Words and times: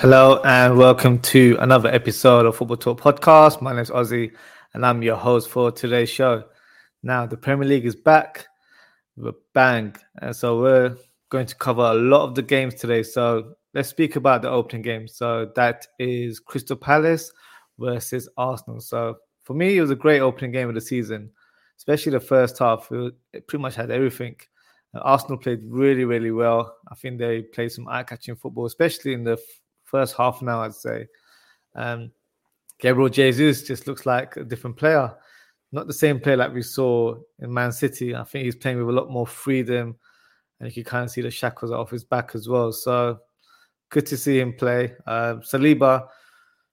Hello 0.00 0.42
and 0.44 0.76
welcome 0.76 1.18
to 1.20 1.56
another 1.60 1.88
episode 1.88 2.44
of 2.44 2.54
Football 2.54 2.76
Talk 2.76 3.00
Podcast. 3.00 3.62
My 3.62 3.72
name 3.72 3.80
is 3.80 3.88
Ozzy 3.88 4.30
and 4.74 4.84
I'm 4.84 5.02
your 5.02 5.16
host 5.16 5.48
for 5.48 5.72
today's 5.72 6.10
show. 6.10 6.44
Now, 7.02 7.24
the 7.24 7.38
Premier 7.38 7.66
League 7.66 7.86
is 7.86 7.96
back 7.96 8.46
with 9.16 9.28
a 9.28 9.38
bang, 9.54 9.96
and 10.20 10.36
so 10.36 10.60
we're 10.60 10.98
going 11.30 11.46
to 11.46 11.54
cover 11.54 11.80
a 11.80 11.94
lot 11.94 12.24
of 12.24 12.34
the 12.34 12.42
games 12.42 12.74
today. 12.74 13.02
So 13.02 13.54
let's 13.72 13.88
speak 13.88 14.16
about 14.16 14.42
the 14.42 14.50
opening 14.50 14.82
game. 14.82 15.08
So 15.08 15.50
that 15.56 15.86
is 15.98 16.40
Crystal 16.40 16.76
Palace 16.76 17.32
versus 17.78 18.28
Arsenal. 18.36 18.80
So 18.80 19.16
for 19.44 19.54
me, 19.54 19.78
it 19.78 19.80
was 19.80 19.90
a 19.90 19.96
great 19.96 20.20
opening 20.20 20.52
game 20.52 20.68
of 20.68 20.74
the 20.74 20.80
season, 20.82 21.30
especially 21.78 22.12
the 22.12 22.20
first 22.20 22.58
half. 22.58 22.86
It 22.92 23.48
pretty 23.48 23.62
much 23.62 23.76
had 23.76 23.90
everything. 23.90 24.36
Arsenal 24.92 25.38
played 25.38 25.60
really, 25.64 26.04
really 26.04 26.32
well. 26.32 26.76
I 26.92 26.96
think 26.96 27.18
they 27.18 27.40
played 27.40 27.72
some 27.72 27.88
eye-catching 27.88 28.36
football, 28.36 28.66
especially 28.66 29.14
in 29.14 29.24
the 29.24 29.38
first 29.86 30.16
half 30.16 30.42
hour, 30.42 30.64
I'd 30.64 30.74
say. 30.74 31.06
Um, 31.74 32.10
Gabriel 32.78 33.08
Jesus 33.08 33.62
just 33.62 33.86
looks 33.86 34.04
like 34.04 34.36
a 34.36 34.44
different 34.44 34.76
player, 34.76 35.14
not 35.72 35.86
the 35.86 35.92
same 35.92 36.20
player 36.20 36.36
like 36.36 36.52
we 36.52 36.62
saw 36.62 37.16
in 37.38 37.52
Man 37.52 37.72
City. 37.72 38.14
I 38.14 38.24
think 38.24 38.44
he's 38.44 38.56
playing 38.56 38.78
with 38.78 38.94
a 38.94 38.98
lot 38.98 39.10
more 39.10 39.26
freedom, 39.26 39.96
and 40.60 40.68
you 40.68 40.74
can 40.74 40.90
kind 40.90 41.04
of 41.04 41.10
see 41.10 41.22
the 41.22 41.30
shackles 41.30 41.70
off 41.70 41.90
his 41.90 42.04
back 42.04 42.34
as 42.34 42.48
well. 42.48 42.72
So 42.72 43.18
good 43.90 44.06
to 44.06 44.16
see 44.16 44.40
him 44.40 44.52
play. 44.52 44.94
Uh, 45.06 45.36
Saliba, 45.36 46.06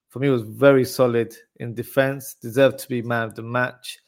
for 0.10 0.20
me, 0.20 0.30
was 0.30 0.44
very 0.44 0.86
solid 0.86 1.34
in 1.58 1.74
defense, 1.74 2.36
deserved 2.36 2.80
to 2.80 2.90
be 2.90 3.02
man 3.02 3.24
of 3.24 3.36
the 3.36 3.44
match. 3.44 4.00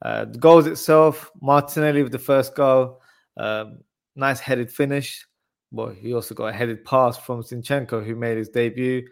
Uh, 0.00 0.24
the 0.24 0.38
goals 0.38 0.66
itself, 0.66 1.30
Martinelli 1.40 2.02
with 2.02 2.12
the 2.12 2.18
first 2.18 2.54
goal, 2.54 3.00
um, 3.36 3.78
nice 4.16 4.40
headed 4.40 4.70
finish 4.70 5.26
well, 5.72 5.88
he 5.88 6.12
also 6.12 6.34
got 6.34 6.46
a 6.46 6.52
headed 6.52 6.84
pass 6.84 7.16
from 7.16 7.42
Zinchenko, 7.42 8.04
who 8.04 8.14
made 8.14 8.36
his 8.36 8.50
debut. 8.50 9.08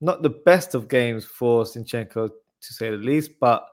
Not 0.00 0.22
the 0.22 0.30
best 0.30 0.74
of 0.74 0.88
games 0.88 1.24
for 1.24 1.64
Zinchenko, 1.64 2.28
to 2.28 2.72
say 2.72 2.90
the 2.90 2.96
least, 2.96 3.32
but 3.40 3.66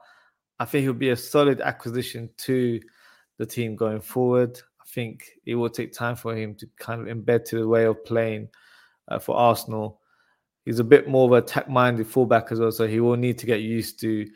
I 0.58 0.64
think 0.64 0.84
he'll 0.84 0.94
be 0.94 1.10
a 1.10 1.16
solid 1.16 1.60
acquisition 1.60 2.30
to 2.38 2.80
the 3.38 3.44
team 3.44 3.76
going 3.76 4.00
forward. 4.00 4.58
I 4.80 4.84
think 4.86 5.30
it 5.44 5.54
will 5.54 5.68
take 5.68 5.92
time 5.92 6.16
for 6.16 6.34
him 6.34 6.54
to 6.56 6.66
kind 6.78 7.06
of 7.06 7.14
embed 7.14 7.44
to 7.46 7.58
the 7.58 7.68
way 7.68 7.84
of 7.84 8.02
playing 8.04 8.48
uh, 9.08 9.18
for 9.18 9.36
Arsenal. 9.36 10.00
He's 10.64 10.78
a 10.78 10.84
bit 10.84 11.08
more 11.08 11.26
of 11.26 11.32
a 11.32 11.44
attack-minded 11.44 12.06
fullback 12.06 12.50
as 12.50 12.60
well, 12.60 12.72
so 12.72 12.86
he 12.86 13.00
will 13.00 13.16
need 13.16 13.36
to 13.38 13.46
get 13.46 13.60
used 13.60 14.00
to 14.00 14.26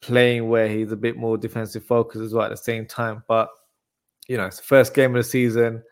playing 0.00 0.48
where 0.48 0.68
he's 0.68 0.90
a 0.90 0.96
bit 0.96 1.16
more 1.16 1.38
defensive 1.38 1.84
focused 1.84 2.22
as 2.22 2.34
well 2.34 2.44
at 2.46 2.50
the 2.50 2.56
same 2.56 2.86
time. 2.86 3.22
But 3.28 3.48
you 4.26 4.36
know, 4.36 4.46
it's 4.46 4.56
the 4.56 4.64
first 4.64 4.94
game 4.94 5.14
of 5.14 5.22
the 5.22 5.28
season 5.28 5.82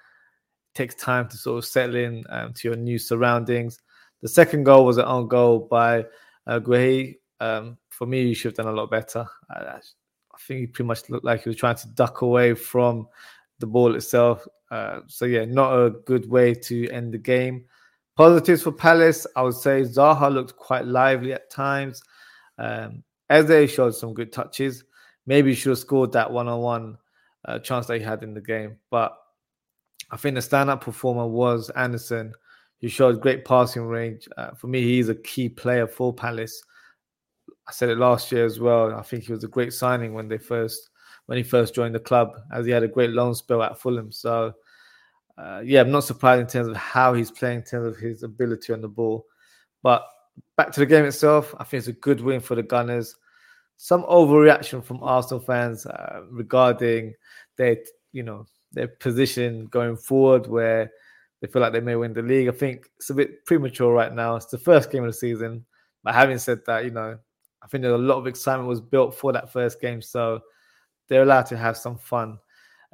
takes 0.74 0.94
time 0.94 1.28
to 1.28 1.36
sort 1.36 1.58
of 1.58 1.64
settle 1.64 1.96
in 1.96 2.24
um, 2.28 2.52
to 2.54 2.68
your 2.68 2.76
new 2.76 2.98
surroundings. 2.98 3.80
The 4.22 4.28
second 4.28 4.64
goal 4.64 4.84
was 4.84 4.98
an 4.98 5.04
own 5.04 5.28
goal 5.28 5.60
by 5.60 6.06
uh, 6.46 6.60
Guehi. 6.60 7.16
Um, 7.40 7.78
for 7.90 8.06
me, 8.06 8.26
he 8.26 8.34
should 8.34 8.50
have 8.56 8.64
done 8.64 8.72
a 8.74 8.76
lot 8.76 8.90
better. 8.90 9.26
I, 9.50 9.54
I, 9.54 9.80
think 10.40 10.60
he 10.60 10.66
pretty 10.66 10.88
much 10.88 11.08
looked 11.10 11.24
like 11.24 11.42
he 11.42 11.48
was 11.48 11.56
trying 11.56 11.76
to 11.76 11.88
duck 11.88 12.22
away 12.22 12.54
from 12.54 13.06
the 13.60 13.66
ball 13.66 13.94
itself. 13.94 14.46
Uh, 14.70 15.00
so 15.06 15.24
yeah, 15.24 15.44
not 15.44 15.72
a 15.74 15.90
good 15.90 16.28
way 16.28 16.54
to 16.54 16.88
end 16.90 17.14
the 17.14 17.18
game. 17.18 17.64
Positives 18.16 18.62
for 18.62 18.72
Palace, 18.72 19.26
I 19.36 19.42
would 19.42 19.54
say 19.54 19.82
Zaha 19.82 20.32
looked 20.32 20.56
quite 20.56 20.86
lively 20.86 21.32
at 21.32 21.50
times. 21.50 22.02
Um, 22.58 23.02
Eze 23.30 23.70
showed 23.70 23.94
some 23.94 24.14
good 24.14 24.32
touches. 24.32 24.84
Maybe 25.26 25.50
he 25.50 25.56
should 25.56 25.70
have 25.70 25.78
scored 25.78 26.12
that 26.12 26.30
one-on-one 26.30 26.98
uh, 27.44 27.58
chance 27.58 27.86
that 27.86 27.98
he 27.98 28.04
had 28.04 28.22
in 28.22 28.34
the 28.34 28.40
game, 28.40 28.76
but 28.90 29.16
I 30.10 30.16
think 30.16 30.34
the 30.34 30.42
stand-up 30.42 30.82
performer 30.82 31.26
was 31.26 31.70
Andersen, 31.70 32.32
who 32.80 32.88
showed 32.88 33.20
great 33.20 33.44
passing 33.44 33.82
range. 33.82 34.28
Uh, 34.36 34.50
for 34.52 34.66
me, 34.66 34.82
he's 34.82 35.08
a 35.08 35.14
key 35.14 35.48
player 35.48 35.86
for 35.86 36.12
Palace. 36.12 36.62
I 37.66 37.72
said 37.72 37.88
it 37.88 37.98
last 37.98 38.30
year 38.30 38.44
as 38.44 38.60
well. 38.60 38.94
I 38.94 39.02
think 39.02 39.24
he 39.24 39.32
was 39.32 39.44
a 39.44 39.48
great 39.48 39.72
signing 39.72 40.12
when 40.12 40.28
they 40.28 40.38
first 40.38 40.90
when 41.26 41.38
he 41.38 41.42
first 41.42 41.74
joined 41.74 41.94
the 41.94 42.00
club, 42.00 42.36
as 42.52 42.66
he 42.66 42.72
had 42.72 42.82
a 42.82 42.88
great 42.88 43.08
loan 43.08 43.34
spell 43.34 43.62
at 43.62 43.80
Fulham. 43.80 44.12
So, 44.12 44.52
uh, 45.38 45.62
yeah, 45.64 45.80
I'm 45.80 45.90
not 45.90 46.04
surprised 46.04 46.42
in 46.42 46.46
terms 46.46 46.68
of 46.68 46.76
how 46.76 47.14
he's 47.14 47.30
playing, 47.30 47.60
in 47.60 47.64
terms 47.64 47.96
of 47.96 47.96
his 47.96 48.22
ability 48.22 48.74
on 48.74 48.82
the 48.82 48.88
ball. 48.88 49.24
But 49.82 50.06
back 50.58 50.70
to 50.72 50.80
the 50.80 50.86
game 50.86 51.06
itself, 51.06 51.54
I 51.58 51.64
think 51.64 51.78
it's 51.78 51.88
a 51.88 51.92
good 51.92 52.20
win 52.20 52.40
for 52.40 52.54
the 52.54 52.62
Gunners. 52.62 53.16
Some 53.78 54.02
overreaction 54.04 54.84
from 54.84 55.02
Arsenal 55.02 55.40
fans 55.40 55.86
uh, 55.86 56.24
regarding 56.30 57.14
their, 57.56 57.78
you 58.12 58.22
know, 58.22 58.46
their 58.74 58.88
position 58.88 59.66
going 59.66 59.96
forward 59.96 60.46
where 60.46 60.90
they 61.40 61.46
feel 61.46 61.62
like 61.62 61.72
they 61.72 61.80
may 61.80 61.96
win 61.96 62.12
the 62.12 62.22
league. 62.22 62.48
I 62.48 62.52
think 62.52 62.88
it's 62.96 63.10
a 63.10 63.14
bit 63.14 63.44
premature 63.44 63.92
right 63.92 64.12
now. 64.12 64.36
It's 64.36 64.46
the 64.46 64.58
first 64.58 64.90
game 64.90 65.04
of 65.04 65.10
the 65.10 65.14
season. 65.14 65.64
But 66.02 66.14
having 66.14 66.38
said 66.38 66.60
that, 66.66 66.84
you 66.84 66.90
know, 66.90 67.18
I 67.62 67.66
think 67.66 67.82
there's 67.82 67.94
a 67.94 67.98
lot 67.98 68.18
of 68.18 68.26
excitement 68.26 68.68
was 68.68 68.80
built 68.80 69.14
for 69.14 69.32
that 69.32 69.52
first 69.52 69.80
game. 69.80 70.02
So 70.02 70.40
they're 71.08 71.22
allowed 71.22 71.46
to 71.46 71.56
have 71.56 71.76
some 71.76 71.96
fun, 71.96 72.38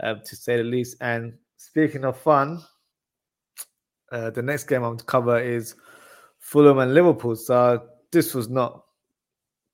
uh, 0.03 0.15
to 0.15 0.37
say 0.37 0.57
the 0.57 0.65
least. 0.65 0.97
And 1.01 1.35
speaking 1.57 2.05
of 2.05 2.17
fun, 2.17 2.63
uh, 4.13 4.31
the 4.31 4.43
next 4.43 4.65
game 4.65 4.83
I'm 4.83 4.97
to 4.97 5.05
cover 5.05 5.41
is 5.41 5.75
Fulham 6.39 6.79
and 6.79 6.95
Liverpool. 6.95 7.37
So 7.37 7.85
this 8.13 8.35
was 8.35 8.49
not 8.49 8.85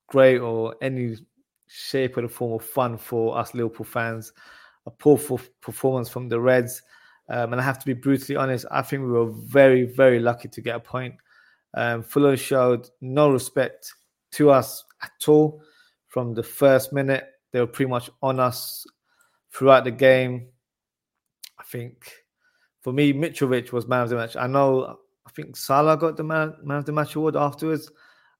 great 0.08 0.38
or 0.38 0.76
any 0.82 1.16
shape 1.68 2.16
or 2.16 2.22
the 2.22 2.28
form 2.28 2.52
of 2.52 2.64
fun 2.64 2.96
for 2.96 3.36
us 3.36 3.54
Liverpool 3.54 3.86
fans 3.86 4.32
a 4.86 4.90
poor 4.90 5.18
performance 5.60 6.08
from 6.08 6.28
the 6.28 6.40
Reds. 6.40 6.82
Um, 7.28 7.52
and 7.52 7.60
I 7.60 7.64
have 7.64 7.78
to 7.80 7.86
be 7.86 7.92
brutally 7.92 8.36
honest, 8.36 8.66
I 8.70 8.82
think 8.82 9.02
we 9.02 9.10
were 9.10 9.30
very, 9.30 9.84
very 9.84 10.20
lucky 10.20 10.48
to 10.48 10.60
get 10.60 10.76
a 10.76 10.80
point. 10.80 11.16
Um, 11.74 12.02
Fulham 12.02 12.36
showed 12.36 12.88
no 13.00 13.30
respect 13.30 13.92
to 14.32 14.50
us 14.50 14.84
at 15.02 15.28
all 15.28 15.60
from 16.08 16.34
the 16.34 16.42
first 16.42 16.92
minute. 16.92 17.26
They 17.52 17.60
were 17.60 17.66
pretty 17.66 17.90
much 17.90 18.10
on 18.22 18.38
us 18.38 18.86
throughout 19.52 19.84
the 19.84 19.90
game. 19.90 20.48
I 21.58 21.64
think 21.64 22.12
for 22.82 22.92
me, 22.92 23.12
Mitrovic 23.12 23.72
was 23.72 23.88
man 23.88 24.02
of 24.02 24.10
the 24.10 24.16
match. 24.16 24.36
I 24.36 24.46
know, 24.46 24.98
I 25.26 25.30
think 25.32 25.56
Salah 25.56 25.96
got 25.96 26.16
the 26.16 26.24
man, 26.24 26.54
man 26.62 26.78
of 26.78 26.86
the 26.86 26.92
match 26.92 27.16
award 27.16 27.34
afterwards. 27.34 27.90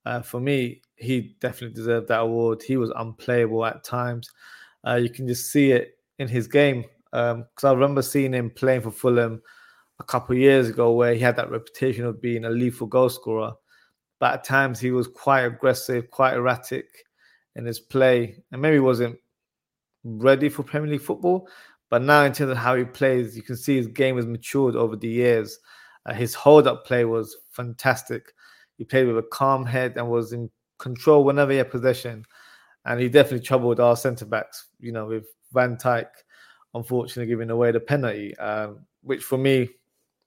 Uh, 0.04 0.22
for 0.22 0.38
me, 0.38 0.82
he 0.94 1.36
definitely 1.40 1.74
deserved 1.74 2.08
that 2.08 2.20
award. 2.20 2.62
He 2.62 2.76
was 2.76 2.92
unplayable 2.94 3.64
at 3.64 3.82
times. 3.82 4.30
Uh, 4.86 4.94
you 4.94 5.10
can 5.10 5.26
just 5.26 5.50
see 5.50 5.72
it 5.72 5.95
in 6.18 6.28
his 6.28 6.46
game 6.46 6.84
because 7.10 7.64
um, 7.64 7.70
I 7.70 7.72
remember 7.72 8.02
seeing 8.02 8.32
him 8.32 8.50
playing 8.50 8.82
for 8.82 8.90
Fulham 8.90 9.40
a 10.00 10.04
couple 10.04 10.34
of 10.34 10.40
years 10.40 10.68
ago, 10.68 10.92
where 10.92 11.14
he 11.14 11.20
had 11.20 11.36
that 11.36 11.50
reputation 11.50 12.04
of 12.04 12.20
being 12.20 12.44
a 12.44 12.50
lethal 12.50 12.86
goal 12.86 13.08
scorer. 13.08 13.52
But 14.18 14.34
at 14.34 14.44
times 14.44 14.80
he 14.80 14.90
was 14.90 15.08
quite 15.08 15.42
aggressive, 15.42 16.10
quite 16.10 16.34
erratic 16.34 16.86
in 17.54 17.64
his 17.64 17.80
play, 17.80 18.42
and 18.52 18.60
maybe 18.60 18.78
wasn't 18.78 19.18
ready 20.04 20.48
for 20.48 20.62
Premier 20.62 20.90
League 20.90 21.00
football. 21.00 21.48
But 21.88 22.02
now, 22.02 22.24
in 22.24 22.32
terms 22.32 22.50
of 22.50 22.56
how 22.58 22.74
he 22.74 22.84
plays, 22.84 23.36
you 23.36 23.42
can 23.42 23.56
see 23.56 23.76
his 23.76 23.86
game 23.86 24.16
has 24.16 24.26
matured 24.26 24.76
over 24.76 24.96
the 24.96 25.08
years. 25.08 25.58
Uh, 26.04 26.14
his 26.14 26.34
hold-up 26.34 26.84
play 26.84 27.04
was 27.04 27.36
fantastic. 27.50 28.32
He 28.76 28.84
played 28.84 29.06
with 29.06 29.18
a 29.18 29.22
calm 29.22 29.64
head 29.64 29.96
and 29.96 30.10
was 30.10 30.32
in 30.32 30.50
control 30.78 31.24
whenever 31.24 31.52
he 31.52 31.58
had 31.58 31.70
possession. 31.70 32.24
And 32.84 33.00
he 33.00 33.08
definitely 33.08 33.46
troubled 33.46 33.80
our 33.80 33.96
centre 33.96 34.26
backs, 34.26 34.68
you 34.80 34.92
know, 34.92 35.06
with 35.06 35.26
Van 35.52 35.76
Dijk 35.76 36.08
unfortunately 36.76 37.26
giving 37.26 37.50
away 37.50 37.72
the 37.72 37.80
penalty, 37.80 38.36
um, 38.38 38.80
which 39.02 39.22
for 39.22 39.38
me 39.38 39.68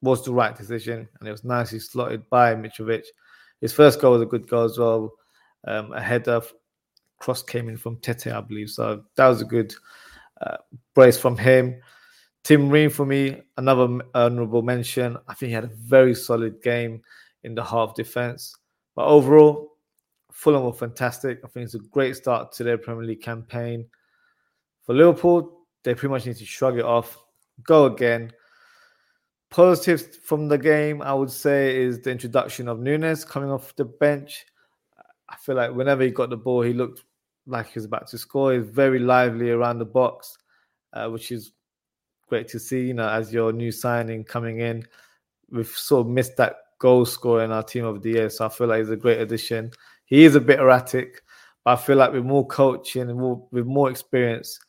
was 0.01 0.25
the 0.25 0.33
right 0.33 0.57
decision, 0.57 1.07
and 1.19 1.27
it 1.27 1.31
was 1.31 1.43
nicely 1.43 1.79
slotted 1.79 2.27
by 2.29 2.55
Mitrovic. 2.55 3.03
His 3.61 3.71
first 3.71 4.01
goal 4.01 4.13
was 4.13 4.21
a 4.21 4.25
good 4.25 4.49
goal 4.49 4.63
as 4.63 4.77
well. 4.77 5.13
Um, 5.67 5.93
a 5.93 6.01
header 6.01 6.41
cross 7.19 7.43
came 7.43 7.69
in 7.69 7.77
from 7.77 7.97
Tete, 7.97 8.27
I 8.27 8.41
believe. 8.41 8.69
So 8.69 9.03
that 9.15 9.27
was 9.27 9.41
a 9.41 9.45
good 9.45 9.73
uh, 10.41 10.57
brace 10.95 11.17
from 11.17 11.37
him. 11.37 11.81
Tim 12.43 12.69
Ream 12.69 12.89
for 12.89 13.05
me, 13.05 13.41
another 13.57 13.99
honourable 14.15 14.61
mention. 14.61 15.17
I 15.27 15.33
think 15.33 15.49
he 15.49 15.53
had 15.53 15.65
a 15.65 15.75
very 15.75 16.15
solid 16.15 16.61
game 16.63 17.01
in 17.43 17.53
the 17.53 17.63
half 17.63 17.93
defence. 17.93 18.55
But 18.95 19.05
overall, 19.05 19.73
Fulham 20.31 20.63
were 20.63 20.73
fantastic. 20.73 21.41
I 21.43 21.47
think 21.49 21.65
it's 21.65 21.75
a 21.75 21.79
great 21.79 22.15
start 22.15 22.53
to 22.53 22.63
their 22.63 22.77
Premier 22.77 23.03
League 23.03 23.21
campaign. 23.21 23.85
For 24.89 24.95
Liverpool, 24.95 25.67
they 25.83 25.93
pretty 25.93 26.11
much 26.11 26.25
need 26.25 26.37
to 26.37 26.45
shrug 26.45 26.79
it 26.79 26.83
off, 26.83 27.15
go 27.61 27.85
again. 27.85 28.31
Positives 29.51 30.17
from 30.23 30.47
the 30.47 30.57
game, 30.57 31.03
I 31.03 31.13
would 31.13 31.29
say, 31.29 31.79
is 31.79 32.01
the 32.01 32.09
introduction 32.09 32.67
of 32.67 32.79
Nunez 32.79 33.23
coming 33.23 33.51
off 33.51 33.75
the 33.75 33.85
bench. 33.85 34.47
I 35.29 35.35
feel 35.35 35.53
like 35.53 35.75
whenever 35.75 36.01
he 36.01 36.09
got 36.09 36.31
the 36.31 36.37
ball, 36.37 36.63
he 36.63 36.73
looked 36.73 37.03
like 37.45 37.67
he 37.67 37.73
was 37.75 37.85
about 37.85 38.07
to 38.07 38.17
score. 38.17 38.53
He's 38.53 38.65
very 38.65 38.97
lively 38.97 39.51
around 39.51 39.77
the 39.77 39.85
box, 39.85 40.35
uh, 40.93 41.07
which 41.07 41.31
is 41.31 41.51
great 42.27 42.47
to 42.47 42.59
see. 42.59 42.87
You 42.87 42.95
know, 42.95 43.09
as 43.09 43.31
your 43.31 43.53
new 43.53 43.71
signing 43.71 44.23
coming 44.23 44.61
in, 44.61 44.87
we've 45.51 45.67
sort 45.67 46.07
of 46.07 46.11
missed 46.11 46.35
that 46.37 46.55
goal 46.79 47.05
scorer 47.05 47.43
in 47.43 47.51
our 47.51 47.61
team 47.61 47.85
of 47.85 48.01
the 48.01 48.09
year. 48.09 48.29
So 48.31 48.47
I 48.47 48.49
feel 48.49 48.65
like 48.65 48.79
he's 48.79 48.89
a 48.89 48.95
great 48.95 49.21
addition. 49.21 49.69
He 50.05 50.23
is 50.23 50.33
a 50.33 50.41
bit 50.41 50.59
erratic, 50.59 51.21
but 51.63 51.73
I 51.73 51.75
feel 51.75 51.97
like 51.97 52.11
with 52.11 52.25
more 52.25 52.47
coaching 52.47 53.07
and 53.07 53.19
more, 53.19 53.47
with 53.51 53.67
more 53.67 53.91
experience, 53.91 54.59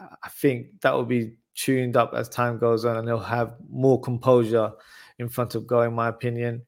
I 0.00 0.28
think 0.28 0.80
that 0.80 0.94
will 0.94 1.04
be 1.04 1.36
tuned 1.54 1.96
up 1.96 2.14
as 2.14 2.28
time 2.28 2.58
goes 2.58 2.84
on, 2.84 2.96
and 2.96 3.06
he'll 3.06 3.18
have 3.18 3.54
more 3.68 4.00
composure 4.00 4.72
in 5.18 5.28
front 5.28 5.54
of 5.54 5.66
goal, 5.66 5.82
in 5.82 5.94
my 5.94 6.08
opinion. 6.08 6.62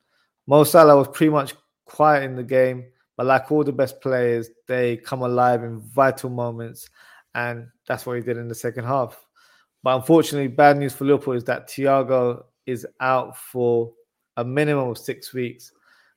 Mo 0.46 0.64
Salah 0.64 0.96
was 0.96 1.08
pretty 1.08 1.30
much 1.30 1.54
quiet 1.86 2.24
in 2.24 2.36
the 2.36 2.42
game, 2.42 2.84
but 3.16 3.26
like 3.26 3.50
all 3.50 3.64
the 3.64 3.72
best 3.72 4.00
players, 4.00 4.50
they 4.68 4.96
come 4.98 5.22
alive 5.22 5.62
in 5.64 5.80
vital 5.80 6.30
moments, 6.30 6.88
and 7.34 7.68
that's 7.86 8.04
what 8.04 8.16
he 8.16 8.22
did 8.22 8.36
in 8.36 8.48
the 8.48 8.54
second 8.54 8.84
half. 8.84 9.24
But 9.82 9.96
unfortunately, 9.96 10.48
bad 10.48 10.76
news 10.76 10.92
for 10.92 11.04
Liverpool 11.04 11.34
is 11.34 11.44
that 11.44 11.68
Thiago 11.68 12.44
is 12.66 12.86
out 13.00 13.36
for 13.36 13.92
a 14.36 14.44
minimum 14.44 14.90
of 14.90 14.98
six 14.98 15.32
weeks 15.32 15.72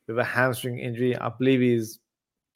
with 0.07 0.19
a 0.19 0.23
hamstring 0.23 0.79
injury. 0.79 1.17
I 1.17 1.29
believe 1.29 1.61
he's 1.61 1.99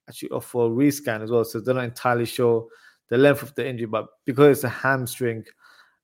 actually 0.08 0.30
off 0.30 0.46
for 0.46 0.68
a 0.68 0.70
rescan 0.70 1.22
as 1.24 1.32
well, 1.32 1.46
so 1.46 1.60
they're 1.60 1.74
not 1.74 1.86
entirely 1.86 2.26
sure 2.26 2.68
the 3.10 3.18
length 3.18 3.44
of 3.44 3.54
the 3.56 3.68
injury. 3.68 3.88
But 3.88 4.08
because 4.26 4.58
it's 4.58 4.64
a 4.64 4.70
hamstring 4.70 5.44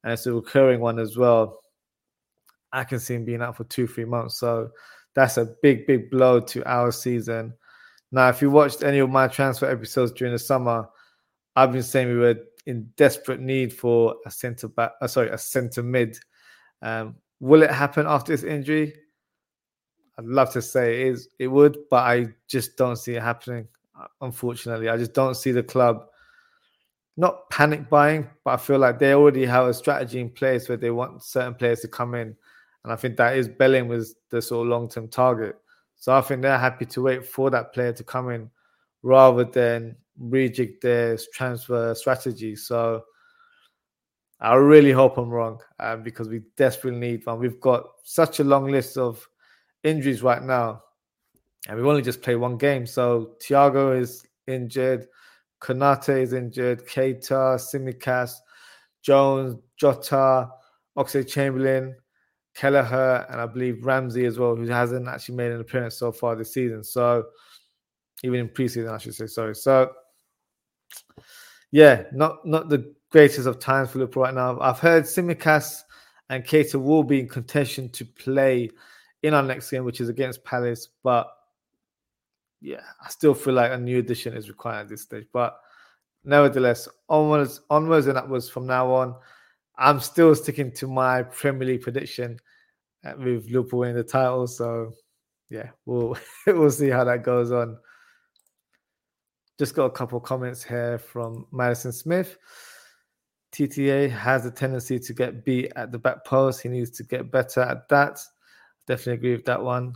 and 0.03 0.13
it's 0.13 0.25
a 0.25 0.33
recurring 0.33 0.79
one 0.79 0.99
as 0.99 1.17
well, 1.17 1.61
I 2.71 2.83
can 2.83 2.99
see 2.99 3.15
him 3.15 3.25
being 3.25 3.41
out 3.41 3.57
for 3.57 3.63
two, 3.65 3.87
three 3.87 4.05
months. 4.05 4.39
So 4.39 4.69
that's 5.13 5.37
a 5.37 5.55
big, 5.61 5.87
big 5.87 6.11
blow 6.11 6.39
to 6.41 6.63
our 6.69 6.91
season. 6.91 7.53
Now, 8.11 8.29
if 8.29 8.41
you 8.41 8.49
watched 8.51 8.83
any 8.83 8.99
of 8.99 9.09
my 9.09 9.27
transfer 9.27 9.69
episodes 9.69 10.11
during 10.11 10.33
the 10.33 10.39
summer, 10.39 10.87
I've 11.55 11.71
been 11.71 11.83
saying 11.83 12.09
we 12.09 12.17
were 12.17 12.35
in 12.65 12.89
desperate 12.97 13.39
need 13.39 13.71
for 13.73 14.15
a 14.25 14.31
centre 14.31 14.67
back. 14.67 14.91
Uh, 15.01 15.07
sorry, 15.07 15.29
a 15.29 15.37
centre 15.37 15.83
mid. 15.83 16.17
Um, 16.81 17.15
will 17.39 17.63
it 17.63 17.71
happen 17.71 18.05
after 18.07 18.33
this 18.33 18.43
injury? 18.43 18.93
I'd 20.17 20.25
love 20.25 20.51
to 20.53 20.61
say 20.61 21.01
it 21.01 21.07
is. 21.07 21.29
It 21.39 21.47
would, 21.47 21.77
but 21.89 22.03
I 22.03 22.27
just 22.47 22.77
don't 22.77 22.95
see 22.95 23.15
it 23.15 23.21
happening. 23.21 23.67
Unfortunately, 24.21 24.89
I 24.89 24.97
just 24.97 25.13
don't 25.13 25.35
see 25.35 25.51
the 25.51 25.63
club 25.63 26.07
not 27.17 27.49
panic 27.49 27.89
buying, 27.89 28.29
but 28.43 28.51
I 28.51 28.57
feel 28.57 28.79
like 28.79 28.99
they 28.99 29.13
already 29.13 29.45
have 29.45 29.67
a 29.67 29.73
strategy 29.73 30.19
in 30.19 30.29
place 30.29 30.67
where 30.67 30.77
they 30.77 30.91
want 30.91 31.23
certain 31.23 31.55
players 31.55 31.79
to 31.81 31.87
come 31.87 32.15
in, 32.15 32.35
and 32.83 32.93
I 32.93 32.95
think 32.95 33.17
that 33.17 33.37
is 33.37 33.47
Belling 33.47 33.87
was 33.87 34.15
the 34.29 34.41
sort 34.41 34.65
of 34.65 34.69
long 34.69 34.89
term 34.89 35.07
target. 35.07 35.55
So 35.95 36.15
I 36.15 36.21
think 36.21 36.41
they're 36.41 36.57
happy 36.57 36.85
to 36.85 37.01
wait 37.01 37.25
for 37.25 37.49
that 37.49 37.73
player 37.73 37.93
to 37.93 38.03
come 38.03 38.29
in 38.29 38.49
rather 39.01 39.45
than 39.45 39.95
rejig 40.21 40.81
their 40.81 41.17
transfer 41.33 41.95
strategy. 41.95 42.55
So 42.55 43.03
I 44.39 44.55
really 44.55 44.91
hope 44.91 45.17
I'm 45.17 45.29
wrong 45.29 45.61
um, 45.79 46.03
because 46.03 46.27
we 46.27 46.41
desperately 46.57 46.99
need 46.99 47.25
one. 47.25 47.39
We've 47.39 47.59
got 47.59 47.85
such 48.03 48.39
a 48.39 48.43
long 48.43 48.69
list 48.69 48.97
of 48.97 49.27
injuries 49.83 50.21
right 50.21 50.43
now, 50.43 50.83
and 51.67 51.77
we've 51.77 51.85
only 51.85 52.01
just 52.01 52.21
played 52.21 52.35
one 52.35 52.57
game. 52.57 52.85
So 52.85 53.35
Thiago 53.41 53.97
is 53.97 54.25
injured, 54.47 55.07
Konate 55.61 56.21
is 56.21 56.33
injured, 56.33 56.87
Keita, 56.87 57.55
Tsimikas, 57.57 58.33
Jones, 59.01 59.55
Jota, 59.77 60.49
Oxlade 60.97 61.27
Chamberlain, 61.27 61.95
Kelleher, 62.55 63.25
and 63.29 63.41
I 63.41 63.45
believe 63.45 63.85
Ramsay 63.85 64.25
as 64.25 64.39
well, 64.39 64.55
who 64.55 64.65
hasn't 64.67 65.07
actually 65.07 65.35
made 65.35 65.51
an 65.51 65.61
appearance 65.61 65.97
so 65.97 66.11
far 66.11 66.35
this 66.35 66.53
season. 66.53 66.83
So 66.83 67.25
even 68.23 68.39
in 68.39 68.49
preseason, 68.49 68.91
I 68.91 68.97
should 68.97 69.15
say. 69.15 69.27
Sorry. 69.27 69.55
So 69.55 69.91
yeah, 71.71 72.03
not 72.13 72.45
not 72.45 72.69
the 72.69 72.93
greatest 73.11 73.47
of 73.47 73.59
times 73.59 73.91
for 73.91 73.99
Liverpool 73.99 74.23
right 74.23 74.33
now. 74.33 74.59
I've 74.59 74.79
heard 74.79 75.03
Tsimikas 75.03 75.81
and 76.29 76.43
Keita 76.43 76.81
will 76.81 77.03
be 77.03 77.19
in 77.19 77.27
contention 77.27 77.89
to 77.89 78.05
play 78.05 78.69
in 79.23 79.33
our 79.33 79.43
next 79.43 79.69
game, 79.69 79.83
which 79.83 80.01
is 80.01 80.09
against 80.09 80.43
Palace. 80.43 80.87
But 81.03 81.27
yeah, 82.61 82.81
I 83.03 83.09
still 83.09 83.33
feel 83.33 83.53
like 83.53 83.71
a 83.71 83.77
new 83.77 83.99
addition 83.99 84.35
is 84.35 84.49
required 84.49 84.81
at 84.81 84.89
this 84.89 85.03
stage. 85.03 85.25
But 85.31 85.57
nevertheless, 86.23 86.87
onwards, 87.09 87.61
onwards 87.69 88.07
and 88.07 88.17
upwards 88.17 88.49
from 88.49 88.67
now 88.67 88.91
on. 88.91 89.15
I'm 89.77 89.99
still 89.99 90.33
sticking 90.35 90.71
to 90.73 90.87
my 90.87 91.23
Premier 91.23 91.67
League 91.67 91.81
prediction 91.81 92.39
uh, 93.03 93.13
with 93.17 93.49
Liverpool 93.49 93.79
winning 93.79 93.95
the 93.95 94.03
title. 94.03 94.47
So 94.47 94.93
yeah, 95.49 95.69
we'll 95.85 96.17
we'll 96.47 96.71
see 96.71 96.89
how 96.89 97.03
that 97.03 97.23
goes 97.23 97.51
on. 97.51 97.77
Just 99.57 99.75
got 99.75 99.85
a 99.85 99.91
couple 99.91 100.19
comments 100.19 100.63
here 100.63 100.97
from 100.97 101.45
Madison 101.51 101.91
Smith. 101.91 102.37
TTA 103.53 104.09
has 104.11 104.45
a 104.45 104.51
tendency 104.51 104.99
to 104.99 105.13
get 105.13 105.45
beat 105.45 105.71
at 105.77 105.91
the 105.91 105.97
back 105.97 106.25
post. 106.25 106.61
He 106.61 106.67
needs 106.67 106.89
to 106.91 107.03
get 107.03 107.31
better 107.31 107.61
at 107.61 107.87
that. 107.87 108.19
Definitely 108.85 109.13
agree 109.13 109.35
with 109.37 109.45
that 109.45 109.63
one. 109.63 109.95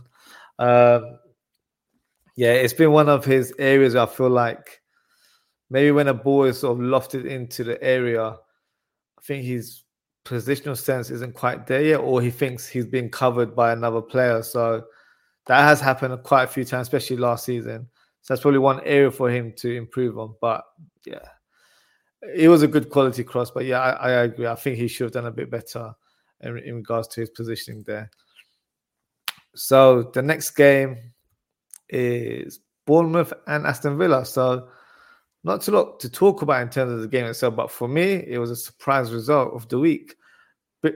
Um, 0.58 1.18
yeah, 2.36 2.52
it's 2.52 2.72
been 2.72 2.92
one 2.92 3.08
of 3.08 3.24
his 3.24 3.52
areas 3.58 3.94
I 3.94 4.06
feel 4.06 4.30
like 4.30 4.80
maybe 5.70 5.90
when 5.90 6.08
a 6.08 6.14
ball 6.14 6.44
is 6.44 6.60
sort 6.60 6.78
of 6.78 6.84
lofted 6.84 7.26
into 7.26 7.64
the 7.64 7.82
area, 7.82 8.24
I 8.24 9.22
think 9.22 9.44
his 9.44 9.84
positional 10.24 10.76
sense 10.76 11.10
isn't 11.10 11.34
quite 11.34 11.66
there 11.66 11.82
yet, 11.82 12.00
or 12.00 12.20
he 12.20 12.30
thinks 12.30 12.68
he's 12.68 12.86
being 12.86 13.10
covered 13.10 13.54
by 13.54 13.72
another 13.72 14.02
player. 14.02 14.42
So 14.42 14.84
that 15.46 15.62
has 15.62 15.80
happened 15.80 16.22
quite 16.22 16.44
a 16.44 16.48
few 16.48 16.64
times, 16.64 16.88
especially 16.88 17.16
last 17.16 17.44
season. 17.44 17.88
So 18.22 18.34
that's 18.34 18.42
probably 18.42 18.58
one 18.58 18.80
area 18.84 19.10
for 19.10 19.30
him 19.30 19.52
to 19.58 19.76
improve 19.76 20.18
on. 20.18 20.34
But 20.40 20.64
yeah, 21.06 21.26
it 22.36 22.48
was 22.48 22.62
a 22.62 22.68
good 22.68 22.90
quality 22.90 23.24
cross. 23.24 23.50
But 23.50 23.64
yeah, 23.64 23.80
I, 23.80 23.90
I 23.90 24.10
agree. 24.22 24.46
I 24.46 24.54
think 24.54 24.76
he 24.76 24.88
should 24.88 25.04
have 25.04 25.12
done 25.12 25.26
a 25.26 25.30
bit 25.30 25.50
better 25.50 25.92
in, 26.40 26.58
in 26.58 26.76
regards 26.76 27.08
to 27.08 27.20
his 27.20 27.30
positioning 27.30 27.82
there. 27.86 28.10
So 29.54 30.10
the 30.14 30.22
next 30.22 30.50
game 30.52 31.09
is 31.90 32.60
Bournemouth 32.86 33.32
and 33.46 33.66
Aston 33.66 33.98
Villa. 33.98 34.24
So 34.24 34.68
not 35.44 35.62
too 35.62 35.72
lot 35.72 36.00
to 36.00 36.10
talk 36.10 36.42
about 36.42 36.62
in 36.62 36.68
terms 36.70 36.92
of 36.92 37.00
the 37.00 37.08
game 37.08 37.26
itself, 37.26 37.56
but 37.56 37.70
for 37.70 37.88
me, 37.88 38.24
it 38.26 38.38
was 38.38 38.50
a 38.50 38.56
surprise 38.56 39.12
result 39.12 39.54
of 39.54 39.68
the 39.68 39.78
week. 39.78 40.16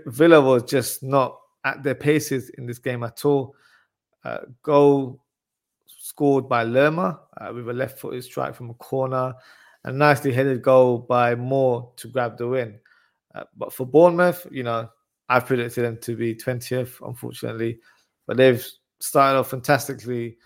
Villa 0.07 0.41
was 0.41 0.63
just 0.65 1.03
not 1.03 1.39
at 1.65 1.83
their 1.83 1.95
paces 1.95 2.51
in 2.51 2.67
this 2.67 2.79
game 2.79 3.03
at 3.03 3.25
all. 3.25 3.55
Uh, 4.25 4.39
goal 4.63 5.21
scored 5.87 6.49
by 6.49 6.63
Lerma 6.63 7.21
uh, 7.39 7.53
with 7.53 7.69
a 7.69 7.73
left 7.73 7.99
footed 7.99 8.25
strike 8.25 8.55
from 8.55 8.71
a 8.71 8.75
corner, 8.75 9.35
a 9.85 9.93
nicely 9.93 10.33
headed 10.33 10.63
goal 10.63 10.99
by 10.99 11.35
Moore 11.35 11.93
to 11.97 12.09
grab 12.09 12.39
the 12.39 12.47
win. 12.47 12.79
Uh, 13.35 13.45
but 13.57 13.73
for 13.73 13.87
Bournemouth, 13.87 14.47
you 14.51 14.63
know, 14.63 14.89
I 15.29 15.41
predicted 15.41 15.85
them 15.85 15.99
to 16.03 16.17
be 16.17 16.35
20th, 16.35 17.07
unfortunately, 17.07 17.81
but 18.27 18.37
they've 18.37 18.67
started 19.01 19.39
off 19.39 19.51
fantastically 19.51 20.37